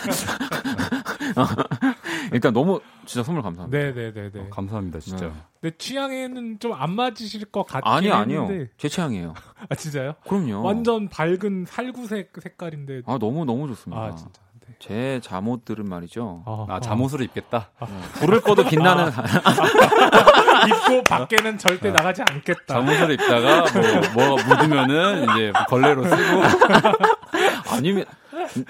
[2.34, 3.78] 일단 너무 진짜 선물 감사합니다.
[3.78, 4.40] 네, 네, 네, 네.
[4.42, 5.28] 어, 감사합니다, 진짜.
[5.28, 5.34] 네.
[5.62, 8.72] 근데 취향에는 좀 안 맞으실 것 같긴 아니요 아니요 했는데.
[8.78, 9.34] 제 취향이에요.
[9.70, 10.14] 아 진짜요?
[10.28, 10.62] 그럼요.
[10.64, 13.02] 완전 밝은 살구색 색깔인데.
[13.06, 14.02] 아 너무 너무 좋습니다.
[14.02, 14.42] 아, 진짜.
[14.60, 14.76] 네.
[14.80, 16.44] 제 잠옷들은 말이죠.
[16.46, 17.72] 아, 아, 잠옷으로 입겠다.
[18.20, 19.12] 불을 꺼도 빛나는
[20.68, 22.66] 입고 밖에는 절대 나가지 않겠다.
[22.68, 23.66] 잠옷으로 입다가
[24.14, 26.42] 뭐, 뭐 묻으면은 이제 걸레로 쓰고.
[27.72, 28.06] 아니면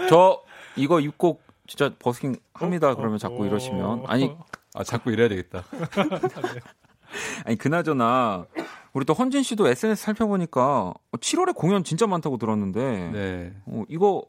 [0.09, 0.41] 저
[0.75, 2.91] 이거 입고 진짜 버스킹 합니다.
[2.91, 2.95] 어?
[2.95, 4.35] 그러면 자꾸 이러시면 아니
[4.73, 5.63] 아, 자꾸 이래야 되겠다.
[7.45, 8.45] 아니 그나저나
[8.93, 13.53] 우리 또 헌진 씨도 SNS 살펴보니까 7월에 공연 진짜 많다고 들었는데 네.
[13.65, 14.25] 어, 이거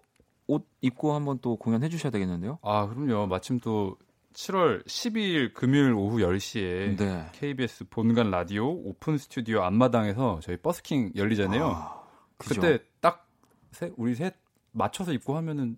[0.46, 2.58] 옷 입고 한번 또 공연해 주셔야 되겠는데요?
[2.62, 3.26] 아, 그럼요.
[3.26, 3.96] 마침 또
[4.38, 7.26] 7월 12일 금요일 오후 10시에 네.
[7.32, 11.66] KBS 본관 라디오 오픈 스튜디오 앞마당에서 저희 버스킹 열리잖아요.
[11.66, 12.02] 아?
[12.38, 13.26] 그때 딱
[13.72, 14.36] 세, 우리 셋
[14.70, 15.76] 맞춰서 입고 하면은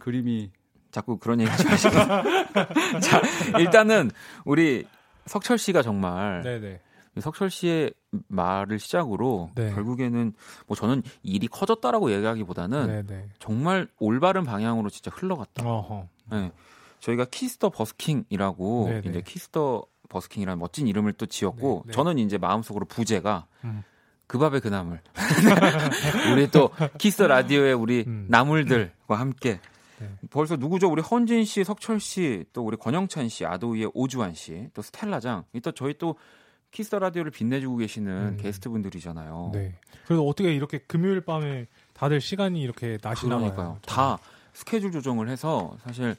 [0.00, 0.50] 그림이
[0.90, 1.94] 자꾸 그런 얘기 하지 마시고.
[3.00, 3.22] 자,
[3.60, 4.10] 일단은
[4.44, 4.84] 우리
[5.26, 6.80] 석철 씨가 정말 네네.
[7.20, 7.94] 석철 씨의
[8.26, 9.72] 말을 시작으로 네.
[9.72, 10.32] 결국에는
[10.66, 13.28] 뭐 저는 일이 커졌다라고 얘기하기보다는 네네.
[13.38, 15.64] 정말 올바른 방향으로 진짜 흘러갔다.
[15.64, 16.08] 어허.
[16.32, 16.50] 네.
[17.00, 19.08] 저희가 키스 더 버스킹이라고 네네.
[19.08, 21.92] 이제 키스 더 버스킹이라는 멋진 이름을 또 지었고 네, 네.
[21.92, 23.82] 저는 이제 마음속으로 부제가 음.
[24.26, 25.00] 그 밥에 그 나물
[26.32, 28.26] 우리 또 키스 라디오의 우리 음.
[28.28, 29.60] 나물들과 함께
[30.00, 30.10] 네.
[30.30, 30.88] 벌써 누구죠?
[30.88, 35.72] 우리 헌진 씨, 석철 씨, 또 우리 권영찬 씨, 아도이의 오주환 씨, 또 스텔라장, 이또
[35.72, 36.14] 저희 또
[36.70, 38.36] 키스 라디오를 빛내주고 계시는 음.
[38.40, 39.50] 게스트 분들이잖아요.
[39.54, 39.74] 네.
[40.06, 43.66] 그래서 어떻게 이렇게 금요일 밤에 다들 시간이 이렇게 나시나 그러니까요.
[43.66, 43.78] 봐요.
[43.86, 44.18] 다
[44.52, 46.14] 스케줄 조정을 해서 사실 뭐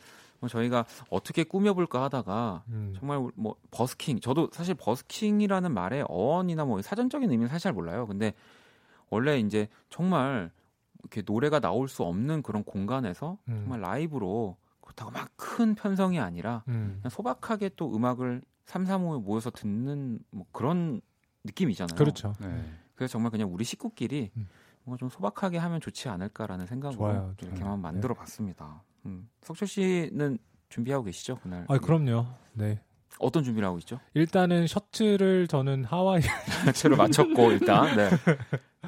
[0.48, 2.94] 저희가 어떻게 꾸며볼까 하다가 음.
[2.98, 8.08] 정말 뭐 버스킹 저도 사실 버스킹이라는 말의 어원이나 뭐 사전적인 의미는 사실 잘 몰라요.
[8.08, 8.34] 근데
[9.10, 10.52] 원래 이제 정말
[11.00, 13.62] 이렇게 노래가 나올 수 없는 그런 공간에서 음.
[13.64, 17.00] 정말 라이브로 그렇다고 막 큰 편성이 아니라 음.
[17.02, 21.02] 그냥 소박하게 또 음악을 삼삼오에 모여서 듣는 뭐 그런
[21.44, 21.98] 느낌이잖아요.
[21.98, 22.34] 그렇죠.
[22.40, 22.64] 네.
[22.96, 24.48] 그래서 정말 그냥 우리 식구끼리 음.
[24.86, 27.72] 뭔가 좀 소박하게 하면 좋지 않을까라는 생각으로 좋아요, 이렇게 좋아요.
[27.72, 28.82] 한번 만들어 봤습니다.
[29.06, 29.30] 음.
[29.42, 30.38] 석철 씨는
[30.70, 31.66] 준비하고 계시죠 그날?
[31.68, 32.26] 아, 그럼요.
[32.54, 32.80] 네.
[33.20, 34.00] 어떤 준비를 하고 있죠?
[34.14, 36.22] 일단은 셔츠를 저는 하와이
[36.66, 38.10] 셔츠를 맞췄고 일단 네.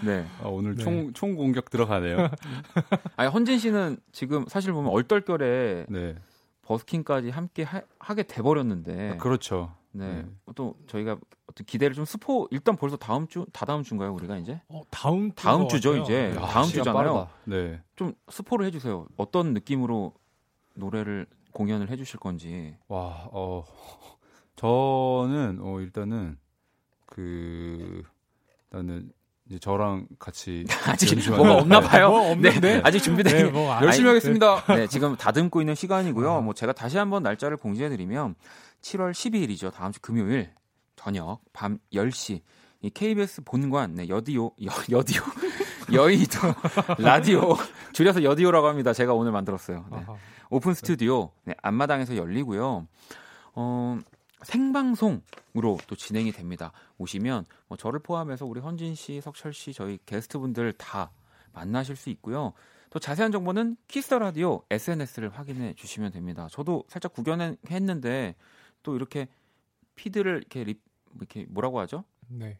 [0.05, 0.25] 네.
[0.41, 0.83] 아, 오늘 네.
[0.83, 2.29] 총, 총 공격 들어가네요.
[3.17, 6.15] 아니 헌진 씨는 지금 사실 보면 얼떨결에 네.
[6.63, 9.75] 버스킹까지 함께 하, 게 돼버렸는데 아, 그렇죠.
[9.93, 10.13] 네.
[10.21, 10.25] 네.
[10.55, 14.81] 또 저희가 어떤 기대를 좀 스포 일단 벌써 다음 주 다다음 주인가요 우리가 이제 어,
[14.89, 16.03] 다음 다음 것 주죠, 같아요.
[16.03, 16.29] 이제.
[16.33, 16.37] 네.
[16.37, 16.93] 아, 다음 주잖아요.
[16.93, 17.29] 빠르다.
[17.45, 17.81] 네.
[17.95, 19.07] 좀 스포를 해주세요.
[19.17, 20.13] 어떤 느낌으로
[20.75, 22.75] 노래를 공연을 해주실 건지.
[22.87, 23.63] 와, 어,
[24.55, 26.37] 저는, 어, 일단은,
[27.05, 28.03] 그,
[28.65, 29.11] 일단은,
[29.47, 30.65] 이제 저랑 같이.
[30.87, 31.87] 아직 뭐가 없나 네.
[31.87, 32.09] 봐요.
[32.09, 32.59] 뭐 없는데?
[32.61, 33.35] 네, 아직 준비되기.
[33.35, 34.63] 네, 뭐, 아, 열심히 아니, 하겠습니다.
[34.75, 36.31] 네, 지금 다듬고 있는 시간이고요.
[36.31, 36.39] 아.
[36.41, 38.35] 뭐 제가 다시 한번 날짜를 공지해 드리면
[38.81, 39.71] 7월 12일이죠.
[39.71, 40.53] 다음 주 금요일
[40.95, 42.41] 저녁 밤 10시
[42.81, 45.21] 이 KBS 본관 네, 여디오 여, 여디오
[45.93, 46.39] 여의도
[46.99, 47.55] 라디오
[47.93, 48.93] 줄여서 여디오라고 합니다.
[48.93, 49.85] 제가 오늘 만들었어요.
[49.91, 50.05] 네.
[50.49, 52.87] 오픈 스튜디오 네, 앞마당에서 열리고요.
[53.53, 53.99] 어,
[54.43, 56.71] 생방송으로 또 진행이 됩니다.
[56.97, 61.11] 오시면 뭐 저를 포함해서 우리 헌진 씨, 석철 씨, 저희 게스트분들 다
[61.53, 62.53] 만나실 수 있고요.
[62.89, 66.47] 또 자세한 정보는 Kiss the Radio SNS를 확인해 주시면 됩니다.
[66.51, 68.35] 저도 살짝 구경했는데
[68.83, 69.27] 또 이렇게
[69.95, 70.81] feed를 이렇게 rep,
[71.17, 72.03] 이렇게 뭐라고 하죠?
[72.27, 72.57] 네.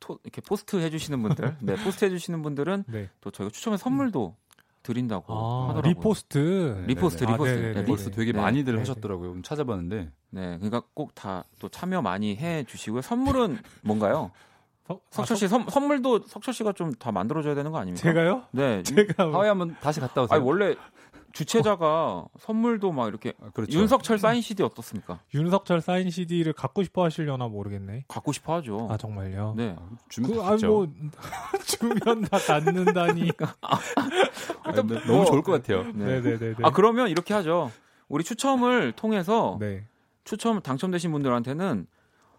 [0.00, 3.08] 토, 이렇게 post 해주시는 분들, 네 post 해주시는 분들은 네.
[3.20, 4.36] 또 저희가 추첨해 선물도
[4.82, 5.92] 드린다고 아, 하더라고요.
[5.92, 6.84] Repost.
[6.86, 7.54] Repost, 아, repost.
[7.58, 7.80] 네네네.
[7.80, 8.40] 네, 벌써 되게 네.
[8.40, 8.78] 많이들 네.
[8.80, 9.40] 하셨더라고요.
[9.42, 10.10] 찾아봤는데.
[10.30, 13.00] 네, 그러니까 꼭 다 또 참여 많이 해 주시고요.
[13.00, 14.30] 선물은 뭔가요?
[14.86, 18.02] 서- 아, 석철 씨 선, 선물도 석철 씨가 좀 다 만들어 줘야 되는 거 아닙니까?
[18.02, 18.44] 제가요?
[18.50, 18.82] 네.
[18.82, 20.36] 제가 뭐- 하와이 한번 다시 갔다 오세요.
[20.36, 20.76] 아니 원래
[21.34, 23.76] 주최자가 선물도 막 이렇게 아, 그렇죠.
[23.76, 25.18] 윤석철 사인 CD 어떻습니까?
[25.34, 28.04] 윤석철 사인 CD를 갖고 싶어 하시려나 모르겠네.
[28.06, 28.86] 갖고 싶어 하죠.
[28.88, 29.54] 아 정말요?
[29.56, 29.74] 네.
[29.76, 30.86] 아, 주면 그, 그, 아, 뭐
[31.66, 33.32] 주면 다 갖는다니.
[34.66, 35.82] 일단 뭐- 너무 좋을 것 같아요.
[35.92, 36.20] 네.
[36.20, 36.54] 네네네.
[36.62, 37.70] 아 그러면 이렇게 하죠.
[38.08, 39.84] 우리 추첨을 통해서 네.
[40.22, 41.86] 추첨 당첨되신 분들한테는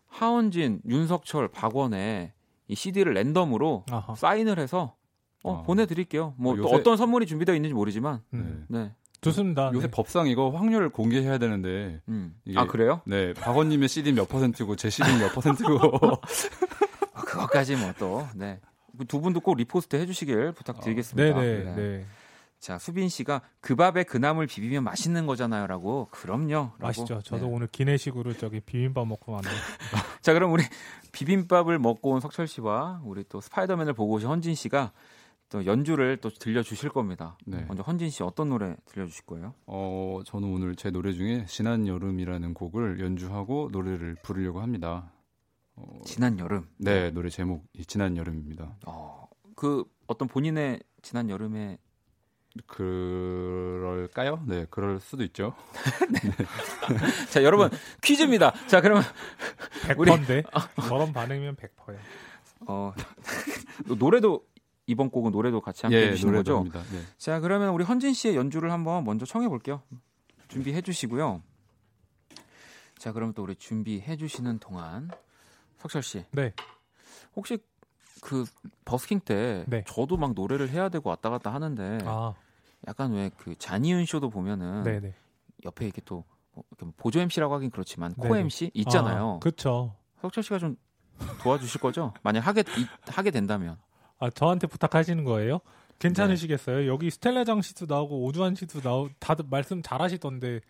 [0.08, 2.31] 하원진, 윤석철, 박원의
[2.69, 4.15] 이 CD를 랜덤으로 아하.
[4.15, 4.94] 사인을 해서
[5.45, 5.63] 어, 어.
[5.63, 6.34] 보내드릴게요.
[6.38, 8.65] 뭐 어, 또 요새- 어떤 선물이 준비되어 있는지 모르지만, 음.
[8.67, 9.71] 네, 좋습니다.
[9.73, 9.91] 요새 네.
[9.91, 12.36] 법상 이거 확률 공개해야 되는데 음.
[12.45, 13.01] 이게- 아 그래요?
[13.05, 15.79] 네 박원님의 CD 몇 퍼센트고 제 CD 몇 퍼센트고
[17.13, 18.60] 그것까지 뭐 또, 네.
[19.08, 21.39] 두 분도 꼭 repost 해주시길 부탁드리겠습니다.
[21.39, 21.63] 네네.
[21.63, 21.75] 네.
[21.75, 22.05] 네.
[22.60, 26.71] 자 수빈 씨가 그 밥에 그 나물 비비면 맛있는 거잖아요.라고 그럼요.
[26.79, 27.21] 맛있죠.
[27.21, 27.51] 저도 네.
[27.53, 29.55] 오늘 기내식으로 저기 비빔밥 먹고 왔는데.
[30.21, 30.63] 자 그럼 우리
[31.12, 34.93] 비빔밥을 먹고 온 석철 씨와 우리 또 스파이더맨을 보고 오신 헌진 씨가
[35.49, 37.38] 또 연주를 또 들려주실 겁니다.
[37.45, 37.63] 네.
[37.67, 39.53] 먼저 헌진 씨 어떤 노래 들려주실 거예요?
[39.67, 45.12] 어 저는 오늘 제 노래 중에 지난 여름이라는 곡을 연주하고 노래를 부르려고 합니다.
[45.75, 46.67] 어, 지난 여름.
[46.77, 48.77] 네 노래 제목이 지난 여름입니다.
[48.88, 51.77] 어, 그 어떤 본인의 지난 여름에
[52.67, 54.41] 그럴까요?
[54.47, 55.53] 네 그럴 수도 있죠.
[57.29, 57.69] 자 여러분
[58.01, 58.51] 퀴즈입니다.
[58.67, 59.03] 자 그러면
[59.97, 60.43] 우리- 100%인데.
[60.88, 62.00] 저런 반응이면 100%야.
[62.67, 62.93] 어,
[64.00, 64.43] 노래도
[64.88, 66.58] 이번 곡은 노래도 같이 함께 예 해주시는 거죠?
[66.58, 66.81] 합니다.
[66.92, 67.02] 네.
[67.17, 69.81] 자 그러면 우리 헌진 씨의 연주를 한번 먼저 청해 볼게요.
[70.48, 71.42] 준비해 주시고요.
[72.98, 75.10] 자 그럼 또 우리 준비해 주시는 동안
[75.77, 76.54] 석철 씨 네.
[77.36, 77.58] 혹시
[78.21, 78.46] 그
[78.86, 79.83] 버스킹 때 네.
[79.88, 82.33] 저도 막 노래를 해야 되고 왔다 갔다 하는데 아,
[82.88, 85.13] 약간 왜 그 잔이윤 쇼도 보면은 네네.
[85.65, 86.23] 옆에 이렇게 또뭐
[86.77, 88.40] 이렇게 보조 MC라고 하긴 그렇지만 코 네네.
[88.42, 89.36] MC 있잖아요.
[89.36, 89.96] 아, 그쵸.
[90.21, 90.77] 석철 씨가 좀
[91.42, 92.13] 도와주실 거죠?
[92.23, 93.77] 만약 하게 이- 하게 된다면.
[94.19, 95.59] 아, 저한테 부탁하시는 거예요?
[95.99, 96.87] 괜찮으시겠어요?
[96.87, 100.61] 여기 스텔라장 씨도 나오고 오주환 씨도 나오고 다들 말씀 잘하시던데.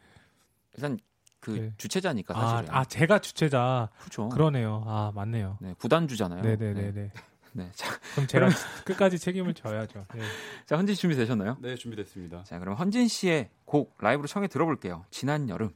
[0.75, 0.99] 일단
[1.39, 1.73] 그 네.
[1.77, 2.73] 주최자니까 아, 사실은.
[2.73, 3.89] 아, 제가 주최자.
[3.99, 4.29] 그렇죠.
[4.29, 4.83] 그러네요.
[4.87, 5.57] 아, 맞네요.
[5.61, 6.41] 네, 구단주잖아요.
[6.41, 6.91] 네네네네.
[6.91, 7.11] 네.
[7.53, 7.69] 네.
[7.73, 8.49] 자, 그럼 제가
[8.85, 10.05] 끝까지 책임을 져야죠.
[10.13, 10.21] 네.
[10.65, 11.57] 자, 헌진 씨 준비 되셨나요?
[11.61, 12.43] 네 준비됐습니다.
[12.43, 15.05] 자, 그럼 헌진 씨의 곡 라이브로 청해 들어볼게요.
[15.09, 15.71] 지난 여름.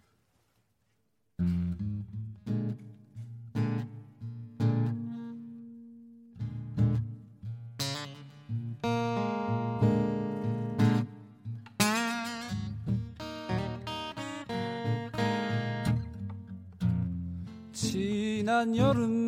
[18.75, 19.18] 여름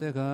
[0.00, 0.29] 때가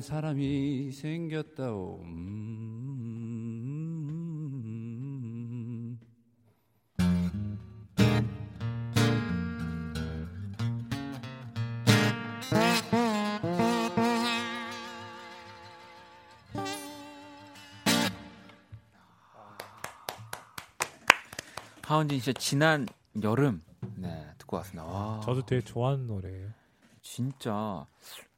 [0.00, 2.00] 사람이 생겼다오.
[2.02, 2.40] 음.
[21.82, 22.86] 하은진 씨의 지난
[23.20, 23.60] 여름
[23.96, 24.84] 네 듣고 왔습니다.
[24.84, 26.50] 와, 저도 되게 좋아하는 노래예요.
[27.02, 27.84] 진짜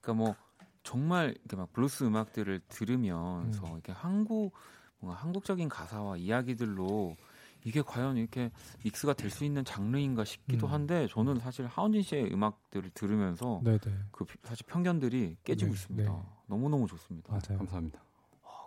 [0.00, 0.34] 그러니까 뭐
[0.82, 3.72] 정말 이렇게 막 블루스 음악들을 들으면서 음.
[3.72, 4.52] 이렇게 한국
[4.98, 7.16] 뭔가 한국적인 가사와 이야기들로
[7.64, 8.50] 이게 과연 이렇게
[8.84, 10.72] mix가 될 수 있는 장르인가 싶기도 음.
[10.72, 13.78] 한데 저는 사실 하헌진 씨의 음악들을 들으면서 네네
[14.10, 16.12] 그 피- 사실 편견들이 깨지고 네, 있습니다.
[16.12, 16.18] 네.
[16.46, 17.30] 너무 너무 좋습니다.
[17.32, 17.58] 맞아요.
[17.58, 18.02] 감사합니다.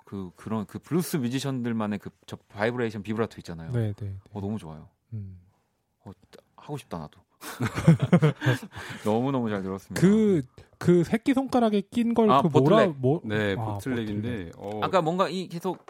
[0.06, 3.72] 그 그런 그 블루스 뮤지션들만의 그 저 바이브레이션 비브라토 있잖아요.
[3.72, 4.16] 네 네.
[4.34, 4.88] 어 너무 좋아요.
[5.14, 5.40] 음.
[6.06, 6.12] 어,
[6.56, 7.20] 하고 싶다 나도.
[9.04, 10.00] 너무 너무 잘 들었습니다.
[10.02, 10.42] 그,
[10.86, 12.96] 그 새끼 손가락에 낀걸 아, 그 뭐라, 보틀렉.
[13.00, 15.84] 뭐, 네, 아, 보틀렉인데 어, 아까 뭔가 이 계속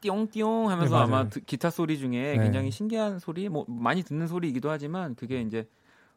[0.00, 1.28] 띠용띠용 하면서 네, 아마.
[1.28, 2.38] 드- 기타 소리 중에 네.
[2.38, 5.68] 굉장히 신기한 소리, 뭐 많이 듣는 소리이기도 하지만 그게 이제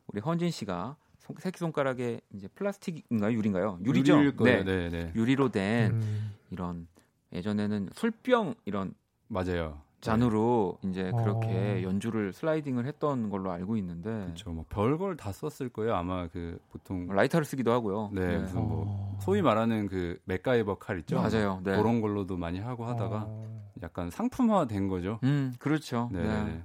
[0.08, 3.80] 우리 헌진 씨가 손- 새끼 손가락에 이제 플라스틱인가요, 유리인가요?
[3.84, 4.16] 유리죠.
[4.18, 4.64] 유리일 거예요.
[4.64, 4.90] 네.
[4.90, 5.12] 네, 네.
[5.16, 6.34] 유리로 된 음.
[6.52, 6.88] 이런
[7.34, 8.94] 예전에는 술병 이런
[9.28, 9.82] 맞아요.
[10.02, 11.82] 잔으로 이제 그렇게 어.
[11.84, 14.52] 연주를 슬라이딩을 했던 걸로 알고 있는데 그렇죠.
[14.52, 15.96] 뭐 별걸 다 썼을 거예요.
[15.96, 18.12] 아마 그 보통 라이터를 쓰기도 하고요.
[18.14, 19.18] 네, 무슨 뭐 어.
[19.22, 21.16] 소위 말하는 그 맥가이버 칼 있죠.
[21.16, 21.62] 맞아요.
[21.64, 21.76] 네.
[21.76, 23.64] 그런 걸로도 많이 하고 하다가 어.
[23.82, 25.20] 약간 상품화된 거죠.
[25.24, 26.10] 음, 그렇죠.
[26.12, 26.44] 네, 네.
[26.44, 26.64] 네.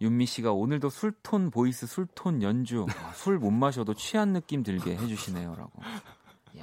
[0.00, 5.70] 윤미 씨가 오늘도 술톤 voice 술톤 연주 아, 술 못 마셔도 취한 느낌 들게 해주시네요라고.
[6.54, 6.60] 이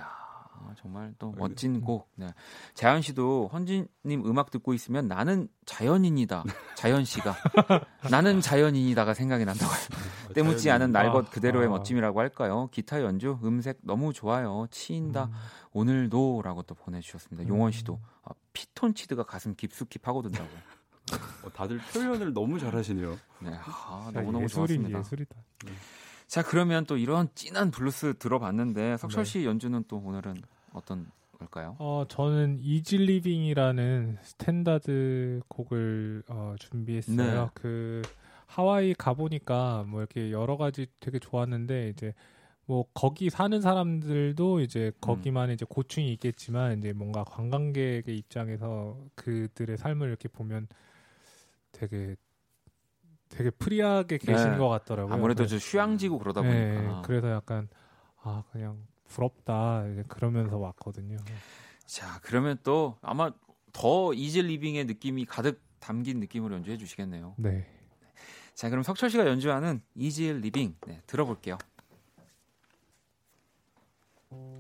[0.70, 2.10] 야 정말 또 멋진 곡.
[2.16, 2.28] 네.
[2.74, 6.44] 자연 씨도 헌진님 음악 듣고 있으면 나는 자연인이다.
[6.76, 7.36] 자연 씨가
[8.12, 9.72] 나는 자연인이다가 생각이 난다고.
[10.30, 11.70] 어, 때묻지 않은 날것 아, 그대로의 아.
[11.70, 12.70] 멋짐이라고 할까요?
[12.72, 14.68] 기타 연주 음색 너무 좋아요.
[14.72, 15.26] 치인다.
[15.26, 15.34] 음.
[15.72, 17.48] 오늘도라고 또 보내주셨습니다.
[17.48, 17.50] 음.
[17.50, 20.48] 용원 씨도 아, 피톤치드가 가슴 깊숙이 파고든다고.
[21.44, 23.18] 어, 다들 표현을 너무 잘하시네요.
[23.40, 25.00] 네, 아, 진짜 너무 너무 예술이 좋았습니다.
[25.00, 25.36] 예술이다.
[26.28, 29.30] 자 그러면 또 이런 진한 블루스 들어봤는데 석철 네.
[29.30, 30.36] 씨 연주는 또 오늘은
[30.74, 31.08] 어떤
[31.38, 31.76] 걸까요?
[31.80, 37.44] 어, 저는 Easy Living이라는 standard 곡을 어, 준비했어요.
[37.46, 37.50] 네.
[37.54, 38.02] 그
[38.46, 42.14] 하와이 가 보니까 뭐 이렇게 여러 가지 되게 좋았는데 이제
[42.66, 50.08] 뭐 거기 사는 사람들도 이제 거기만의 이제 고충이 있겠지만 이제 뭔가 관광객의 입장에서 그들의 삶을
[50.08, 50.68] 이렇게 보면
[51.72, 52.16] 되게
[53.30, 54.58] 되게 free하게 계신 네.
[54.58, 55.14] 것 같더라고요.
[55.14, 57.02] 아무래도 좀 휴양지고 그러다 네, 보니까.
[57.04, 57.70] 그래서 약간
[58.22, 61.18] 아 그냥 부럽다 그러면서 왔거든요.
[61.86, 63.32] 자, 그러면 또 아마
[63.74, 67.36] 더 Easy Living의 느낌이 가득 담긴 느낌으로 연주해 주시겠네요.
[67.38, 67.68] 네.
[68.54, 71.58] 자, 그럼 석철 씨가 연주하는 Easy Living 네, 들어볼게요.
[74.32, 74.59] 아,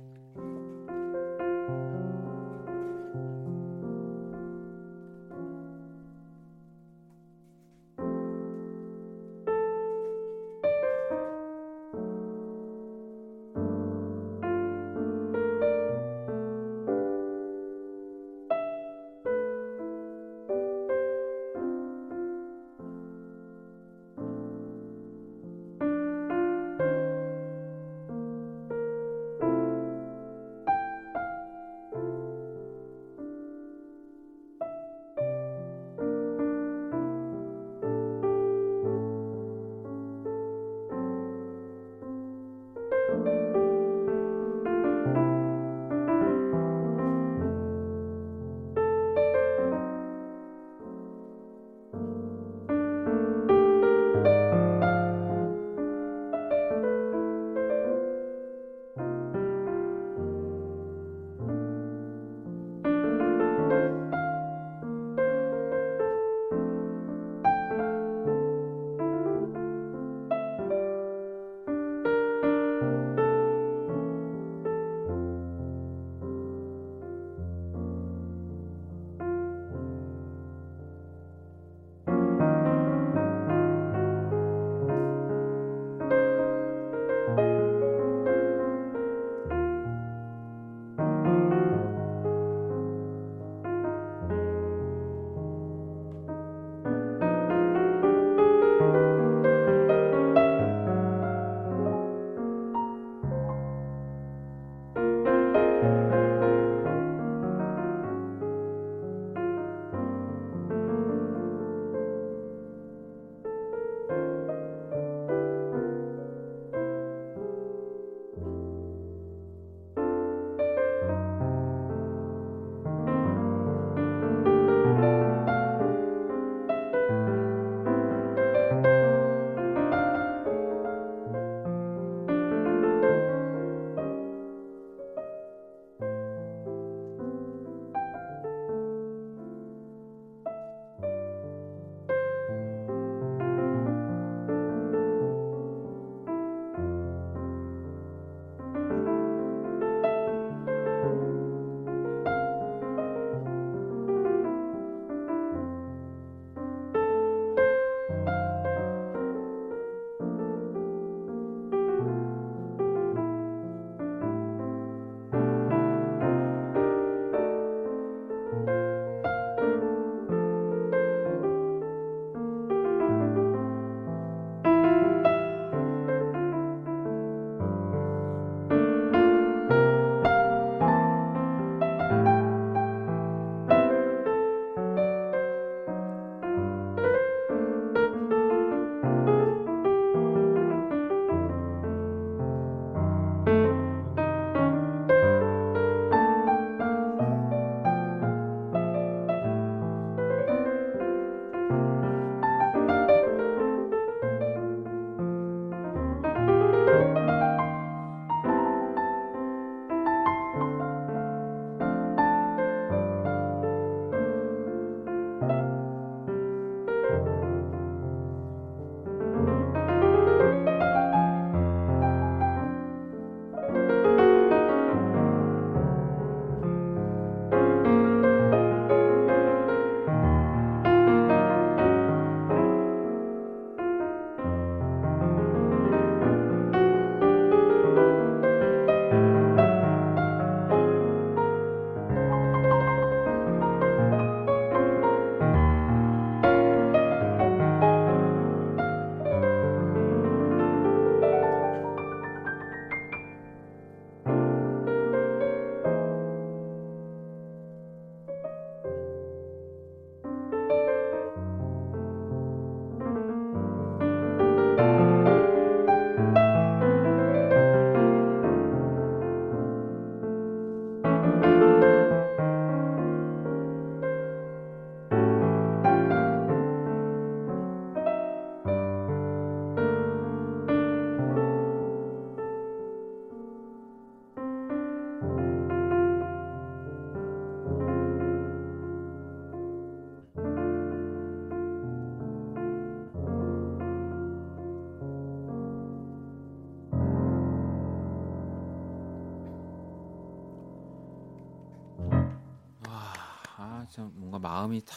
[304.59, 304.95] 마음이 다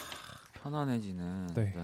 [0.54, 1.46] 편안해지는.
[1.54, 1.74] 네.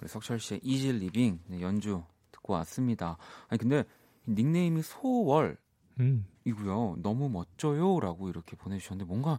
[0.00, 2.02] 우리 석철 씨의 Easy Living 네, 연주
[2.32, 3.18] 듣고 왔습니다.
[3.48, 3.84] 아니 근데
[4.26, 5.58] 닉네임이 소월
[5.98, 6.26] 음.
[6.46, 6.96] 이고요.
[7.02, 9.38] 너무 멋져요라고 이렇게 보내주셨는데 뭔가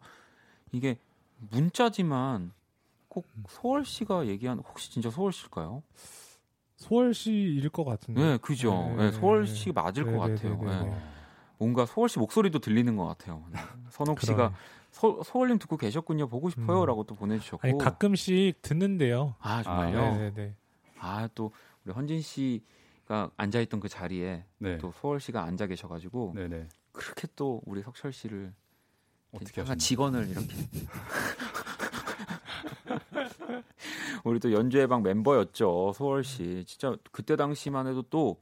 [0.72, 1.00] 이게
[1.50, 2.52] 문자지만
[3.08, 5.82] 꼭 소월 씨가 얘기한 혹시 진짜 소월 씨일까요?
[6.76, 8.22] 소월 씨일 것 같은데.
[8.22, 8.94] 네, 그죠.
[8.98, 9.54] 네, 네, 소월 네.
[9.54, 11.11] 씨 맞을 네, 것 네, 같아요.
[11.62, 13.44] 뭔가 소월 씨 목소리도 들리는 것 같아요.
[13.52, 13.60] 네.
[13.92, 14.52] 선옥 씨가.
[14.90, 16.28] 소, 소월님 듣고 계셨군요.
[16.28, 17.68] 보고 싶어요라고 또 보내주셨고.
[17.68, 19.36] 아니 가끔씩 듣는데요.
[19.40, 20.00] 아 정말요?
[20.00, 20.56] 아, 네네네.
[20.98, 21.52] 아또
[21.86, 24.80] 우리 헌진 씨가 앉아있던 그 자리에 네.
[24.80, 26.68] 또 소월 씨가 앉아 계셔가지고 네네.
[26.94, 28.52] 그렇게 또 우리 석철 씨를
[29.32, 29.78] 어떻게 약간 하셨나요?
[29.78, 30.48] 직원을 이렇게
[34.26, 38.42] 우리 또 연주의 방 멤버였죠 소월 씨 진짜 그때 당시만 해도 또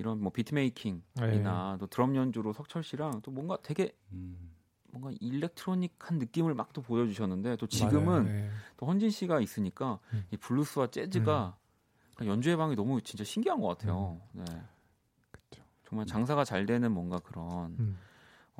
[0.00, 4.50] 이런 뭐 비트메이킹이나 또 드럼 연주로 석철 씨랑 또 뭔가 되게 음.
[4.92, 8.22] 뭔가 일렉트로닉한 느낌을 막 또 보여주셨는데 또 지금은 맞아요.
[8.24, 8.50] 네.
[8.78, 10.24] 또 헌진 씨가 있으니까 음.
[10.30, 11.56] 이 블루스와 재즈가
[12.16, 14.20] 그냥 연주의 방이 너무 진짜 신기한 것 같아요.
[14.32, 14.44] 네.
[15.30, 15.62] 그쵸.
[15.86, 17.98] 정말 장사가 잘 되는 뭔가 그런 음.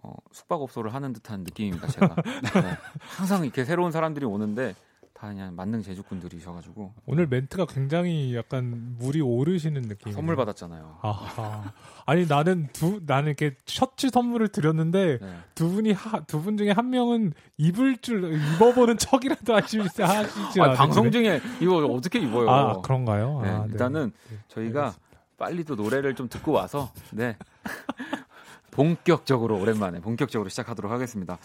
[0.02, 1.86] 어, 숙박업소를 하는 듯한 느낌입니다.
[1.88, 2.76] 제가 네.
[3.16, 4.74] 항상 이렇게 새로운 사람들이 오는데
[5.20, 10.12] 다 그냥 만능 제주꾼들이셔가지고 오늘 멘트가 굉장히 약간 물이 오르시는 느낌.
[10.12, 10.96] 선물 받았잖아요.
[11.02, 11.72] 아,
[12.06, 15.36] 아니 나는 두 나는 이렇게 셔츠 선물을 드렸는데 네.
[15.54, 15.94] 두 분이
[16.26, 20.74] 두 분 중에 한 명은 입을 줄 입어보는 척이라도 하시지 하시지 아, 않았는데.
[20.78, 22.48] 방송 중에 이거 어떻게 입어요?
[22.50, 23.40] 아 그런가요?
[23.42, 23.72] 네, 아, 네.
[23.72, 25.10] 일단은 네, 저희가 알겠습니다.
[25.36, 27.36] 빨리 또 노래를 좀 듣고 와서 네
[28.70, 31.38] 본격적으로 오랜만에 본격적으로 시작하도록 하겠습니다.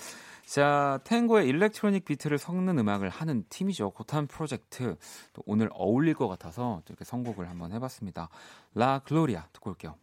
[0.45, 3.91] 자, 탱고의 일렉트로닉 비트를 섞는 음악을 하는 팀이죠.
[3.91, 4.95] 고탄 프로젝트.
[5.33, 8.29] 또 오늘 어울릴 것 같아서 이렇게 선곡을 한번 해봤습니다.
[8.73, 9.95] 라 글로리아 듣고 올게요.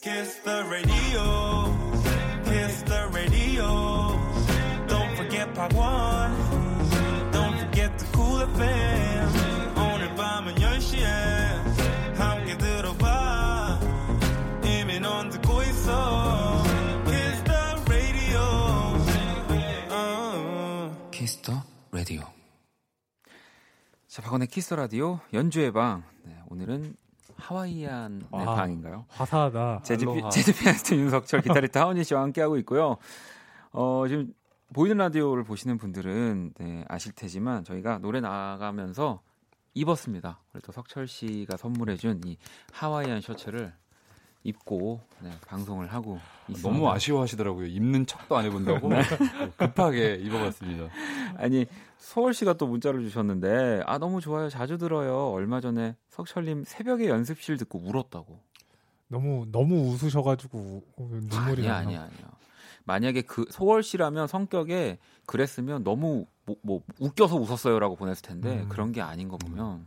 [0.00, 1.22] Kiss the radio.
[2.44, 3.66] Kiss the radio.
[4.86, 6.34] Don't forget Park One.
[7.32, 8.95] Don't forget the cool FM.
[24.16, 26.02] 자, 박원의 Kiss Radio 연주의 방.
[26.24, 26.96] 네, 오늘은
[27.36, 28.44] Hawaiian의 아.
[28.46, 29.04] 방인가요?
[29.10, 29.82] 화사하다.
[29.82, 30.22] 재즈, 피.
[30.30, 32.96] 재즈 피아니스트 윤석철, 기타리스트 하헌진 씨와 함께하고 있고요.
[33.72, 34.32] 어, 지금
[34.72, 39.20] 보이는 라디오를 보시는 분들은 네, 아실 테지만 저희가 노래 나가면서
[39.74, 40.40] 입었습니다.
[40.50, 42.38] 그래서 석철 씨가 선물해준 이
[42.72, 43.74] 하와이안 셔츠를
[44.46, 46.68] 입고 네, 방송을 하고 있습니다.
[46.68, 47.66] 너무 아쉬워하시더라고요.
[47.66, 49.02] 입는 척도 안 해본다고 네.
[49.56, 50.88] 급하게 입어봤습니다.
[51.36, 51.66] 아니
[51.98, 57.56] 서울 씨가 또 문자를 주셨는데 아 너무 좋아요 자주 들어요 얼마 전에 석철님 새벽에 연습실
[57.56, 58.38] 듣고 울었다고
[59.08, 61.74] 너무 너무 웃으셔가지고 눈물이 아니야 나요.
[61.74, 62.30] 아니야 아니야
[62.84, 68.68] 만약에 그 소월 씨라면 성격에 그랬으면 너무 뭐, 뭐 웃겨서 웃었어요라고 보냈을 텐데 음.
[68.68, 69.86] 그런 게 아닌 거 보면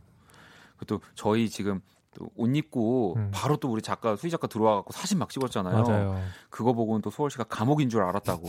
[0.86, 1.80] 또 저희 지금
[2.16, 3.30] 또 옷 입고 음.
[3.32, 5.82] 바로 또 우리 작가 수희 작가 들어와 갖고 사진 막 찍었잖아요.
[5.82, 6.20] 맞아요.
[6.50, 8.48] 그거 보고는 또 소월 씨가 감옥인 줄 알았다고.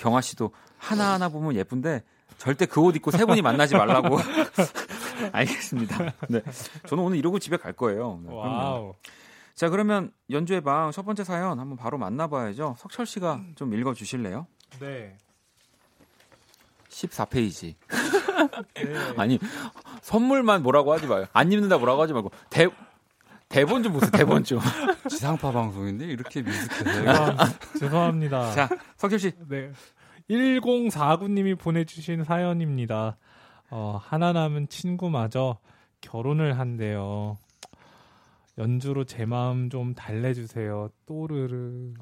[0.00, 2.02] 경아 씨도 하나 하나 보면 예쁜데
[2.38, 4.18] 절대 그 옷 입고 세 분이 만나지 말라고.
[5.32, 6.12] 알겠습니다.
[6.28, 6.40] 네,
[6.86, 8.20] 저는 오늘 이러고 집에 갈 거예요.
[8.24, 8.32] 네.
[8.34, 8.94] Wow.
[9.54, 12.76] 자 그러면 연주의 방 첫 번째 사연 한번 바로 만나봐야죠.
[12.78, 14.46] 석철 씨가 좀 읽어 주실래요?
[14.80, 15.16] 네.
[16.92, 17.74] 14페이지.
[18.74, 19.14] 네.
[19.16, 19.38] 아니
[20.02, 21.26] 선물만 뭐라고 하지 마요.
[21.32, 22.68] 안 입는다 뭐라고 하지 말고 대
[23.48, 24.10] 대본 좀 보세요.
[24.10, 24.60] 대본 좀.
[25.08, 27.10] 지상파 방송인데 이렇게 미숙해서요.
[27.10, 28.52] 아, 죄송합니다.
[28.52, 29.32] 자 석철 씨.
[29.48, 29.72] 네.
[30.30, 33.16] 1049님이 보내주신 사연입니다.
[33.70, 35.58] 어, 하나 남은 친구마저
[36.00, 37.36] 결혼을 한대요.
[38.58, 40.90] 연주로 제 마음 좀 달래주세요.
[41.06, 41.94] 또르르.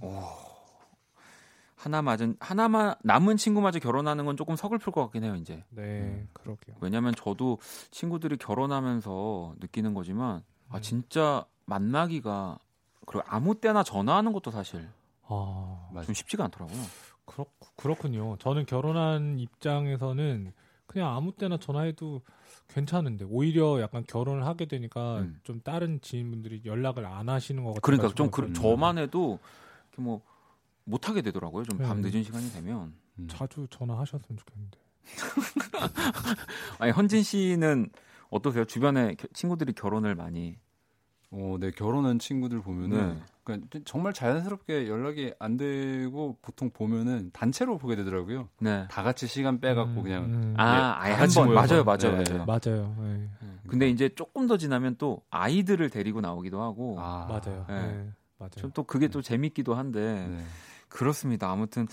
[1.80, 6.76] 하나 맞은 하나만 남은 친구마저 결혼하는 건 조금 서글플 것 같긴 해요 이제 네, 그러게요.
[6.82, 7.58] 왜냐면 저도
[7.90, 10.82] 친구들이 결혼하면서 느끼는 거지만 아 음.
[10.82, 12.58] 진짜 만나기가
[13.06, 14.86] 그리고 아무 때나 전화하는 것도 사실
[15.26, 15.90] 아.
[16.04, 16.78] 좀 쉽지가 않더라고요
[17.24, 18.36] 그렇, 그렇군요.
[18.38, 20.52] 저는 결혼한 입장에서는
[20.86, 22.20] 그냥 아무 때나 전화해도
[22.68, 25.40] 괜찮은데 오히려 약간 결혼을 하게 되니까 음.
[25.44, 27.80] 좀 다른 지인분들이 연락을 안 하시는 것 같아요.
[27.80, 28.52] 그러니까 좀 그, 음.
[28.52, 29.38] 저만 해도
[29.88, 30.20] 이렇게 뭐
[30.84, 32.10] 못 하게 되더라고요 좀밤 네.
[32.10, 33.26] 늦은 시간이 되면 음.
[33.28, 34.78] 자주 전화하셨으면 좋겠는데.
[36.78, 37.90] 아니 헌진 씨는
[38.30, 40.56] 어떠세요 주변에 겨- 친구들이 결혼을 많이
[41.32, 43.22] 어, 네 결혼한 친구들 보면은 네.
[43.44, 48.48] 그러니까 정말 자연스럽게 연락이 안 되고 보통 보면은 단체로 보게 되더라고요.
[48.60, 48.86] 네.
[48.90, 50.54] 다 같이 시간 빼갖고 음, 그냥 음.
[50.56, 51.84] 아, 아예 같이 한번 모여서.
[51.84, 52.32] 맞아요, 맞아요, 네.
[52.34, 52.46] 맞아요.
[52.46, 52.96] 맞아요.
[53.00, 53.28] 네.
[53.66, 57.64] 근데 이제 조금 더 지나면 또 아이들을 데리고 나오기도 하고 아, 맞아요.
[57.68, 58.10] 네.
[58.48, 58.60] 네.
[58.60, 60.44] 좀또 그게 또 재밌기도 한데 네.
[60.88, 61.50] 그렇습니다.
[61.50, 61.86] 아무튼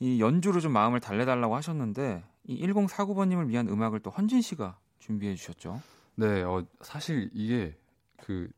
[0.00, 5.80] 이 연주로 좀 마음을 달래달라고 하셨는데 이 1049번님을 위한 음악을 또 헌진 씨가 준비해 주셨죠.
[6.14, 7.76] 네, 어, 사실 이게
[8.22, 8.48] 그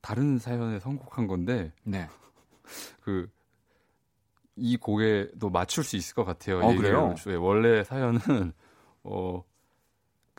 [0.00, 2.08] 다른 사연에 선곡한 건데 네.
[3.02, 3.28] 그
[4.56, 6.58] 이 곡에도 맞출 수 있을 것 같아요.
[6.60, 6.74] 어.
[6.74, 7.14] 그래요?
[7.24, 8.52] 네, 원래 사연은
[9.02, 9.42] 어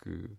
[0.02, 0.36] 그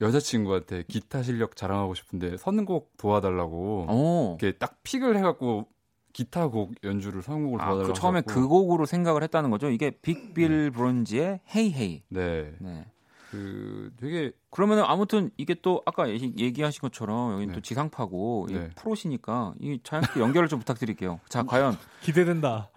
[0.00, 4.36] 여자친구한테 기타 실력 자랑하고 싶은데 선곡 도와달라고 오.
[4.40, 5.66] 이렇게 딱 픽을 해갖고
[6.12, 8.20] 기타 곡 연주를 선곡을 아, 도와달라고 그 처음에.
[8.22, 9.70] 그 곡으로 생각을 했다는 거죠.
[9.70, 12.02] 이게 빅빌 브론즈의 헤이 헤이.
[12.08, 12.86] 네, 네.
[13.30, 17.52] 그 되게 그러면은 아무튼 이게 또 아까 얘기- 얘기하신 것처럼 여기 네.
[17.52, 18.70] 또 지상파고 이 네.
[18.76, 21.20] 프로시니까 이 자연스럽게 연결을 좀 부탁드릴게요.
[21.28, 22.70] 자, 과연 기대된다.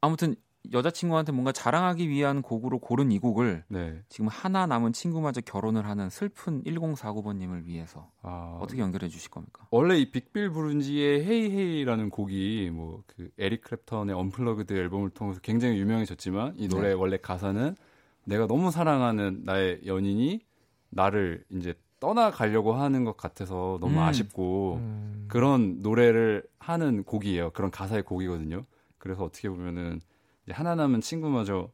[0.00, 0.34] 아무튼
[0.72, 4.00] 여자친구한테 뭔가 자랑하기 위한 곡으로 고른 이 곡을 네.
[4.08, 9.66] 지금 하나 남은 친구마저 결혼을 하는 슬픈 1049번님을 위해서 아, 어떻게 연결해 주실 겁니까?
[9.70, 15.78] 원래 이 빅빌 브룬지의 헤이 헤이라는 곡이 뭐 그 에릭 크랩턴의 언플러그드 앨범을 통해서 굉장히
[15.78, 16.94] 유명해졌지만 이 노래 네.
[16.94, 17.74] 원래 가사는
[18.24, 20.40] 내가 너무 사랑하는 나의 연인이
[20.90, 23.98] 나를 이제 떠나가려고 하는 것 같아서 너무 음.
[24.00, 25.24] 아쉽고 음.
[25.28, 27.50] 그런 노래를 하는 곡이에요.
[27.50, 28.62] 그런 가사의 곡이거든요.
[28.98, 30.00] 그래서 어떻게 보면은
[30.50, 31.70] 하나 남은 친구마저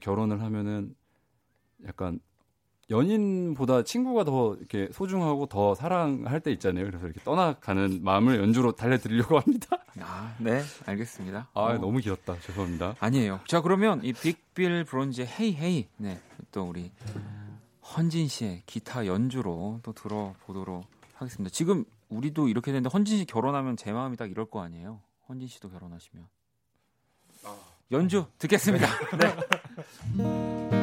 [0.00, 0.94] 결혼을 하면은
[1.86, 2.20] 약간
[2.90, 6.84] 연인보다 친구가 더 이렇게 소중하고 더 사랑할 때 있잖아요.
[6.84, 9.78] 그래서 이렇게 떠나가는 마음을 연주로 달래드리려고 합니다.
[10.00, 11.48] 아, 네, 알겠습니다.
[11.54, 12.38] 아 어, 너무 길었다.
[12.40, 12.96] 죄송합니다.
[13.00, 13.40] 아니에요.
[13.46, 15.88] 자, 그러면 이 빅빌 브론즈의 헤이 헤이.
[15.96, 16.20] 네.
[16.50, 16.90] 또 우리
[17.96, 21.50] 헌진 씨의 기타 연주로 또 들어보도록 하겠습니다.
[21.52, 25.00] 지금 우리도 이렇게 되는데 헌진 씨 결혼하면 제 마음이 딱 이럴 거 아니에요.
[25.28, 26.26] 헌진 씨도 결혼하시면.
[27.90, 28.86] 연주 듣겠습니다.
[29.18, 30.72] 네.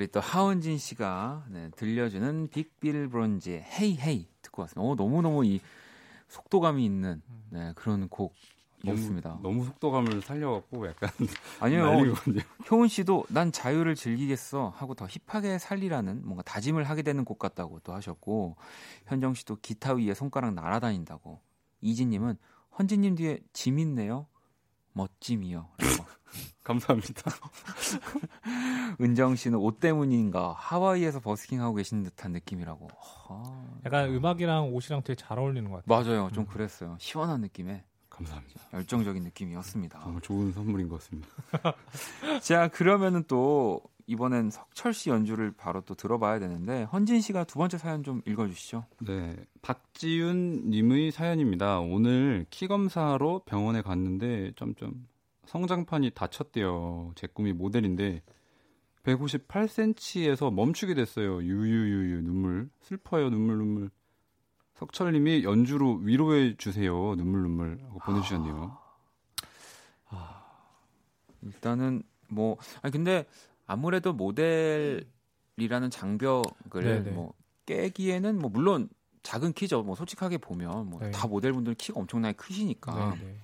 [0.00, 4.90] 우리 또 하은진 씨가 네, 들려주는 빅빌 브론즈의 헤이 헤이 듣고 왔습니다.
[4.90, 5.60] 어, 너무너무 이
[6.28, 7.20] 속도감이 있는
[7.50, 9.28] 네, 그런 곡이었습니다.
[9.28, 11.10] 너무, 너무 속도감을 살려갖고 약간
[11.60, 12.14] 아니요.
[12.70, 17.80] 효은 씨도 난 자유를 즐기겠어 하고 더 힙하게 살리라는 뭔가 다짐을 하게 되는 곡 같다고
[17.80, 18.56] 또 하셨고
[19.04, 21.42] 현정 씨도 기타 위에 손가락 날아다닌다고
[21.82, 22.38] 이진님은
[22.78, 24.28] 헌진님 뒤에 짐 있네요
[24.92, 25.68] 멋짐이요.
[26.62, 27.22] 감사합니다.
[29.00, 32.88] 은정 씨는 옷 때문인가 하와이에서 버스킹 하고 계신 듯한 느낌이라고
[33.28, 36.16] 아, 약간 음악이랑 옷이랑 되게 잘 어울리는 것 같아요.
[36.18, 38.60] 맞아요 좀 그랬어요 시원한 느낌에 감사합니다.
[38.74, 40.00] 열정적인 느낌이었습니다.
[40.00, 41.28] 정말 좋은 선물인 것 같습니다.
[42.42, 43.80] 자, 그러면은 또
[44.10, 48.84] 이번엔 석철 씨 연주를 바로 또 들어봐야 되는데 헌진 씨가 두 번째 사연 좀 읽어주시죠.
[49.06, 51.78] 네, 박지윤 님의 사연입니다.
[51.78, 55.06] 오늘 키 검사로 병원에 갔는데 점점
[55.46, 57.12] 성장판이 다쳤대요.
[57.14, 58.22] 제 꿈이 모델인데
[59.04, 61.40] 158cm에서 멈추게 됐어요.
[61.44, 63.90] 유유유유 눈물 슬퍼요 눈물 눈물.
[64.74, 67.14] 석철님이 연주로 위로해 주세요.
[67.14, 68.76] 눈물 눈물 하고 보내주셨네요.
[71.42, 73.26] 일단은 뭐 아니 근데
[73.70, 77.10] 아무래도 모델이라는 장벽을 네네.
[77.12, 77.34] 뭐
[77.66, 78.88] 깨기에는 뭐 물론
[79.22, 79.82] 작은 키죠.
[79.82, 81.10] 뭐 솔직하게 보면 뭐 네.
[81.12, 83.16] 다 모델분들 키가 엄청나게 크시니까.
[83.20, 83.36] 네, 네.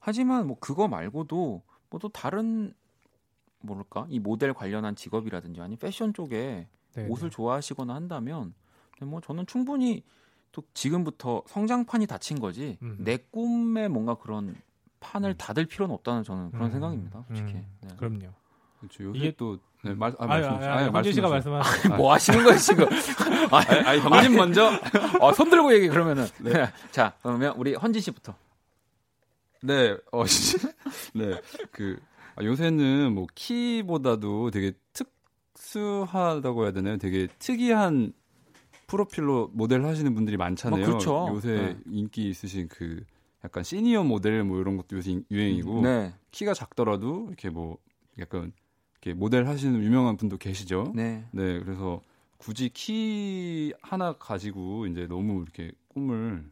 [0.00, 2.74] 하지만 뭐 그거 말고도 뭐 또 다른
[3.60, 7.34] 뭐랄까 이 모델 관련한 직업이라든지 아니 패션 쪽에 네, 옷을 네.
[7.34, 8.52] 좋아하시거나 한다면
[9.00, 10.02] 뭐 저는 충분히
[10.52, 12.96] 또 지금부터 성장판이 닫힌 거지 음.
[12.98, 14.54] 내 꿈에 뭔가 그런
[15.00, 15.36] 판을 음.
[15.38, 17.24] 닫을 필요는 없다는 저는 그런 음, 생각입니다.
[17.28, 17.54] 솔직히.
[17.54, 17.88] 음, 네.
[17.96, 18.43] 그럼요.
[18.88, 19.04] 그렇죠.
[19.04, 21.72] 요새 이게- 또 네, 말, 아, 아, 말씀, 아, 아, 아니, 헌진 씨가 말씀하세요.
[21.72, 22.86] 말씀하신 뭐 하시는 거예요 지금?
[23.52, 24.70] 아니, 아니, 아니 형님 먼저.
[25.20, 26.26] 어, 손 들고 얘기 그러면은.
[26.90, 28.34] 자 그러면 우리 헌진 씨부터.
[29.62, 30.24] 네, 어,
[31.14, 31.98] 네, 그
[32.36, 34.72] 아, 요새는 뭐 키보다도 되게
[35.54, 36.96] 특수하다고 해야 되나요?
[36.96, 38.12] 되게 특이한
[38.86, 40.80] 프로필로 모델 하시는 분들이 많잖아요.
[40.80, 41.28] 뭐 그렇죠.
[41.30, 41.76] 요새 네.
[41.90, 43.02] 인기 있으신 그
[43.44, 47.76] 약간 시니어 모델 뭐 이런 것도 요새 유행이고 네, 키가 작더라도 이렇게 뭐
[48.18, 48.52] 약간
[49.12, 50.92] 모델 하시는 유명한 분도 계시죠.
[50.94, 51.24] 네.
[51.32, 52.00] 네, 그래서
[52.38, 56.44] 굳이 키 하나 가지고 이제 너무 이렇게 꿈을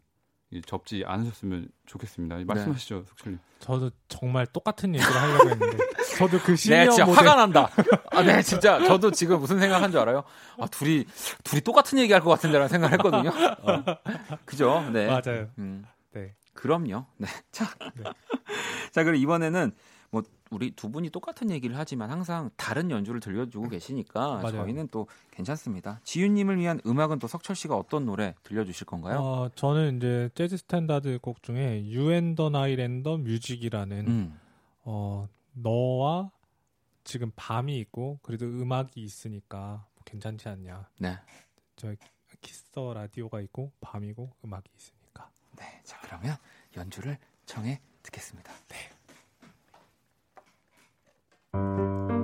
[0.50, 2.36] 이 접지 않으셨으면 좋겠습니다.
[2.36, 2.44] 네.
[2.44, 3.38] 말씀하시죠, 석철님.
[3.58, 5.78] 저도 정말 똑같은 얘기를 하려고 했는데
[6.18, 7.70] 저도 그 네, 시니어 진짜 모델 화가 난다.
[8.10, 10.24] 아, 네, 진짜 저도 지금 무슨 생각한 줄 알아요?
[10.58, 11.06] 아, 둘이
[11.42, 13.30] 둘이 똑같은 얘기할 것 같은데라는 생각을 했거든요.
[13.30, 13.84] 어.
[14.44, 14.86] 그죠?
[14.92, 15.06] 네.
[15.06, 15.48] 맞아요.
[15.58, 16.34] 음, 네.
[16.52, 17.06] 그럼요.
[17.16, 17.28] 네.
[17.50, 18.04] 자, 네.
[18.90, 19.72] 자, 그럼 이번에는
[20.12, 24.50] 뭐 우리 두 분이 똑같은 얘기를 하지만 항상 다른 연주를 들려주고 계시니까 맞아요.
[24.50, 26.00] 저희는 또 괜찮습니다.
[26.04, 29.18] 지윤님을 위한 음악은 또 석철 씨가 어떤 노래 들려주실 건가요?
[29.18, 34.40] 어, 저는 이제 재즈 standard 곡 중에 유앤더 나이랜더 뮤직이라는 음,
[34.84, 36.30] 어, 너와
[37.04, 40.90] 지금 밤이 있고 그래도 음악이 있으니까 뭐 괜찮지 않냐.
[40.98, 41.18] 네.
[41.76, 41.94] 저
[42.42, 45.30] Kiss the Radio가 있고 밤이고 음악이 있으니까.
[45.56, 45.80] 네.
[45.84, 46.36] 자, 그러면
[46.76, 48.52] 연주를 청해 듣겠습니다.
[48.68, 48.76] 네.
[51.54, 52.21] Música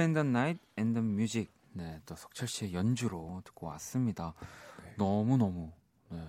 [0.00, 1.50] And the Night and the Music.
[1.72, 4.34] 네, 또 석철 씨의 연주로 듣고 왔습니다.
[4.96, 5.70] 너무 너무.
[6.10, 6.28] 네.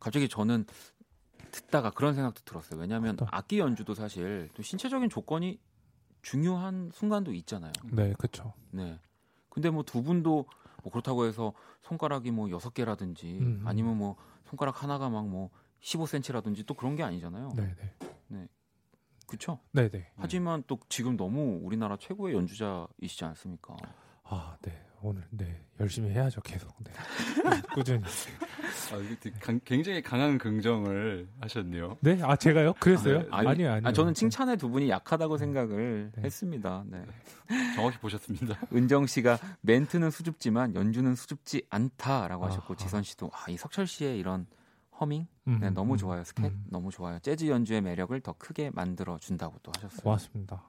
[0.00, 0.66] 갑자기 저는
[1.50, 2.80] 듣다가 그런 생각도 들었어요.
[2.80, 3.16] 왜냐하면?
[3.30, 5.58] 악기 연주도 사실 또 신체적인 조건이
[6.22, 7.72] 중요한 순간도 있잖아요.
[7.92, 8.52] 네, 그렇죠.
[8.70, 8.98] 네.
[9.48, 10.46] 근데 뭐 두 분도
[10.82, 11.52] 뭐 그렇다고 해서
[11.82, 13.66] 손가락이 뭐 여섯 개라든지 음, 음.
[13.66, 15.50] 아니면 뭐 손가락 하나가 막 뭐
[15.80, 17.52] 15cm라든지 또 그런 게 아니잖아요.
[17.56, 17.74] 네,
[18.28, 18.48] 네.
[19.26, 19.58] 그렇죠?
[19.72, 20.06] 네, 네.
[20.16, 23.76] 하지만 또 지금 너무 우리나라 최고의 연주자이시지 않습니까?
[24.24, 24.72] 아, 네.
[25.02, 25.60] 오늘 네.
[25.80, 26.74] 열심히 해야죠, 계속.
[26.82, 26.90] 네.
[27.74, 28.02] 꾸준히.
[28.02, 31.98] 아, 굉장히 강한 긍정을 하셨네요.
[32.00, 32.18] 네?
[32.22, 32.72] 아, 제가요?
[32.80, 33.20] 그랬어요?
[33.20, 33.28] 네.
[33.30, 33.72] 아니, 아니요.
[33.72, 33.88] 아니요.
[33.88, 36.22] 아, 저는 칭찬에 두 분이 약하다고 생각을 네.
[36.22, 36.84] 했습니다.
[36.86, 37.04] 네.
[37.74, 38.58] 정확히 보셨습니다.
[38.72, 42.76] 은정 씨가 멘트는 수줍지만 연주는 수줍지 않다라고 하셨고 아하.
[42.76, 44.46] 지선 씨도 아, 이 석철 씨의 이런
[45.00, 46.24] 허밍 음, 네, 너무 음, 좋아요.
[46.24, 46.64] 스캣 음.
[46.68, 47.18] 너무 좋아요.
[47.20, 50.02] 재즈 연주의 매력을 더 크게 만들어 준다고 또 하셨어요.
[50.02, 50.62] 고맙습니다.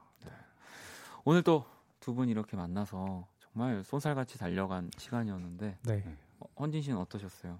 [1.24, 1.64] 오늘 또
[2.00, 6.16] 두 분 이렇게 만나서 정말 쏜살같이 달려간 시간이었는데 네.
[6.38, 7.58] 어, 헌진 씨는 어떠셨어요?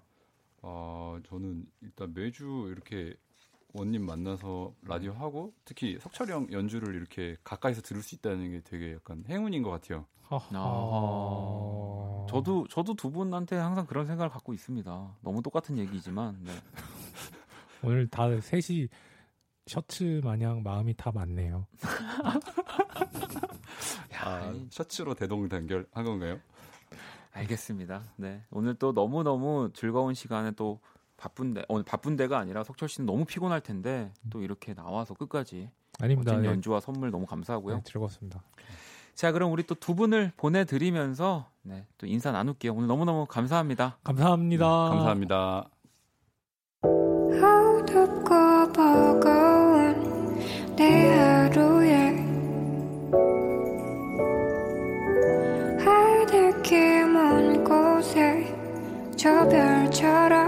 [0.62, 3.16] 어, 저는 일단 매주 이렇게
[3.78, 8.94] 원님 만나서 라디오 하고 특히 석철이 형 연주를 이렇게 가까이서 들을 수 있다는 게 되게
[8.94, 10.06] 약간 행운인 것 같아요.
[10.28, 10.48] 아하.
[12.28, 15.16] 저도 저도 두 분한테 항상 그런 생각을 갖고 있습니다.
[15.20, 16.52] 너무 똑같은 얘기지만 네.
[17.82, 18.88] 오늘 다들 셋이
[19.66, 21.66] 셔츠 마냥 마음이 다 맞네요.
[24.24, 26.40] 아, 셔츠로 대동단결 한 건가요?
[27.32, 28.02] 알겠습니다.
[28.16, 28.42] 네.
[28.50, 30.80] 오늘 또 너무 너무 즐거운 시간에 또
[31.16, 36.32] 바쁜데, 오늘 바쁜데가 아니라 석철 씨는 너무 피곤할 텐데 또 이렇게 나와서 끝까지 아닙니다.
[36.32, 36.48] 멋진 네.
[36.50, 37.76] 연주와 선물 너무 감사하고요.
[37.76, 38.42] 네, 즐거웠습니다.
[39.14, 42.74] 자, 그럼 우리 또 두 분을 보내드리면서 네, 또 인사 나눌게요.
[42.74, 43.96] 오늘 너무너무 감사합니다.
[44.04, 44.66] 감사합니다.
[44.66, 45.70] 감사합니다.
[46.82, 50.36] 어둡고 버거운
[50.76, 52.10] 내 하루에
[55.82, 58.54] 하늘길 먼 곳에
[59.16, 60.45] 저 별처럼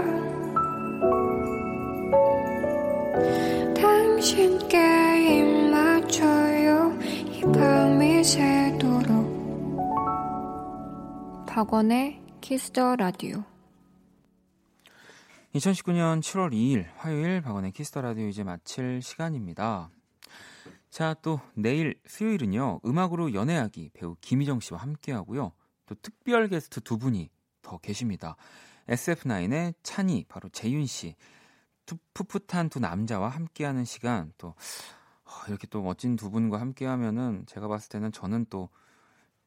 [11.59, 13.43] 박원의 Kiss the Radio
[15.53, 19.89] 2019년 7월 2일 화요일 박원의 Kiss the Radio 이제 마칠 시간입니다.
[20.89, 22.79] 자, 또 내일 수요일은요.
[22.85, 25.51] 음악으로 연애하기 배우 김희정 씨와 함께 하고요.
[25.85, 27.29] 또 특별 게스트 두 분이
[27.61, 28.37] 더 계십니다.
[28.87, 31.17] SF9의 찬이 바로 재윤 씨.
[31.85, 34.55] 두- 풋풋한 두 남자와 함께 하는 시간 또
[35.25, 38.69] 어, 이렇게 또 멋진 두 분과 함께 하면은 제가 봤을 때는 저는 또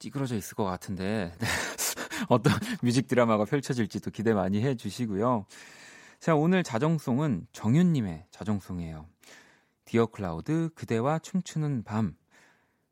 [0.03, 1.47] 찌그러져 있을 것 같은데 네.
[2.29, 2.53] 어떤
[2.83, 5.47] music 드라마가 펼쳐질지 도 기대 많이 해 주시고요.
[6.20, 9.07] 자, 오늘 자정송은 정윤님의 자정송이에요.
[9.85, 12.14] Dear Cloud, 그대와 춤추는 밤.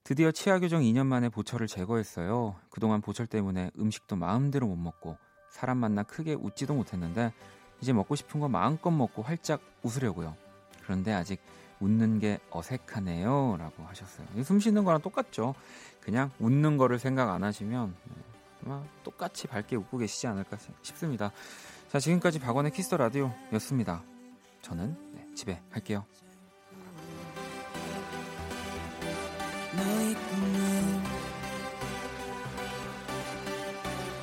[0.03, 2.57] 드디어 치아 교정 2년 만에 보철을 제거했어요.
[2.71, 5.17] 그동안 보철 때문에 음식도 마음대로 못 먹고
[5.51, 7.33] 사람 만나 크게 웃지도 못했는데
[7.81, 10.37] 이제 먹고 싶은 거 마음껏 먹고 활짝 웃으려고요.
[10.83, 11.41] 그런데 아직
[11.81, 13.57] 웃는 게 어색하네요.
[13.59, 14.27] 라고 하셨어요.
[14.37, 15.55] 이 숨 쉬는 거랑 똑같죠.
[16.01, 18.15] 그냥 웃는 거를 생각 안 하시면 네,
[19.03, 21.33] 똑같이 밝게 웃고 계시지 않을까 싶습니다.
[21.89, 24.03] 자, 지금까지 박원의 Kiss the Radio였습니다.
[24.63, 26.05] 저는 네, 집에 갈게요.
[29.77, 31.03] 너의 꿈은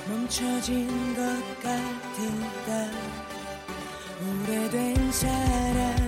[0.07, 1.21] 멈춰진 것
[1.61, 2.91] 같을까
[4.21, 6.06] 오래된 사랑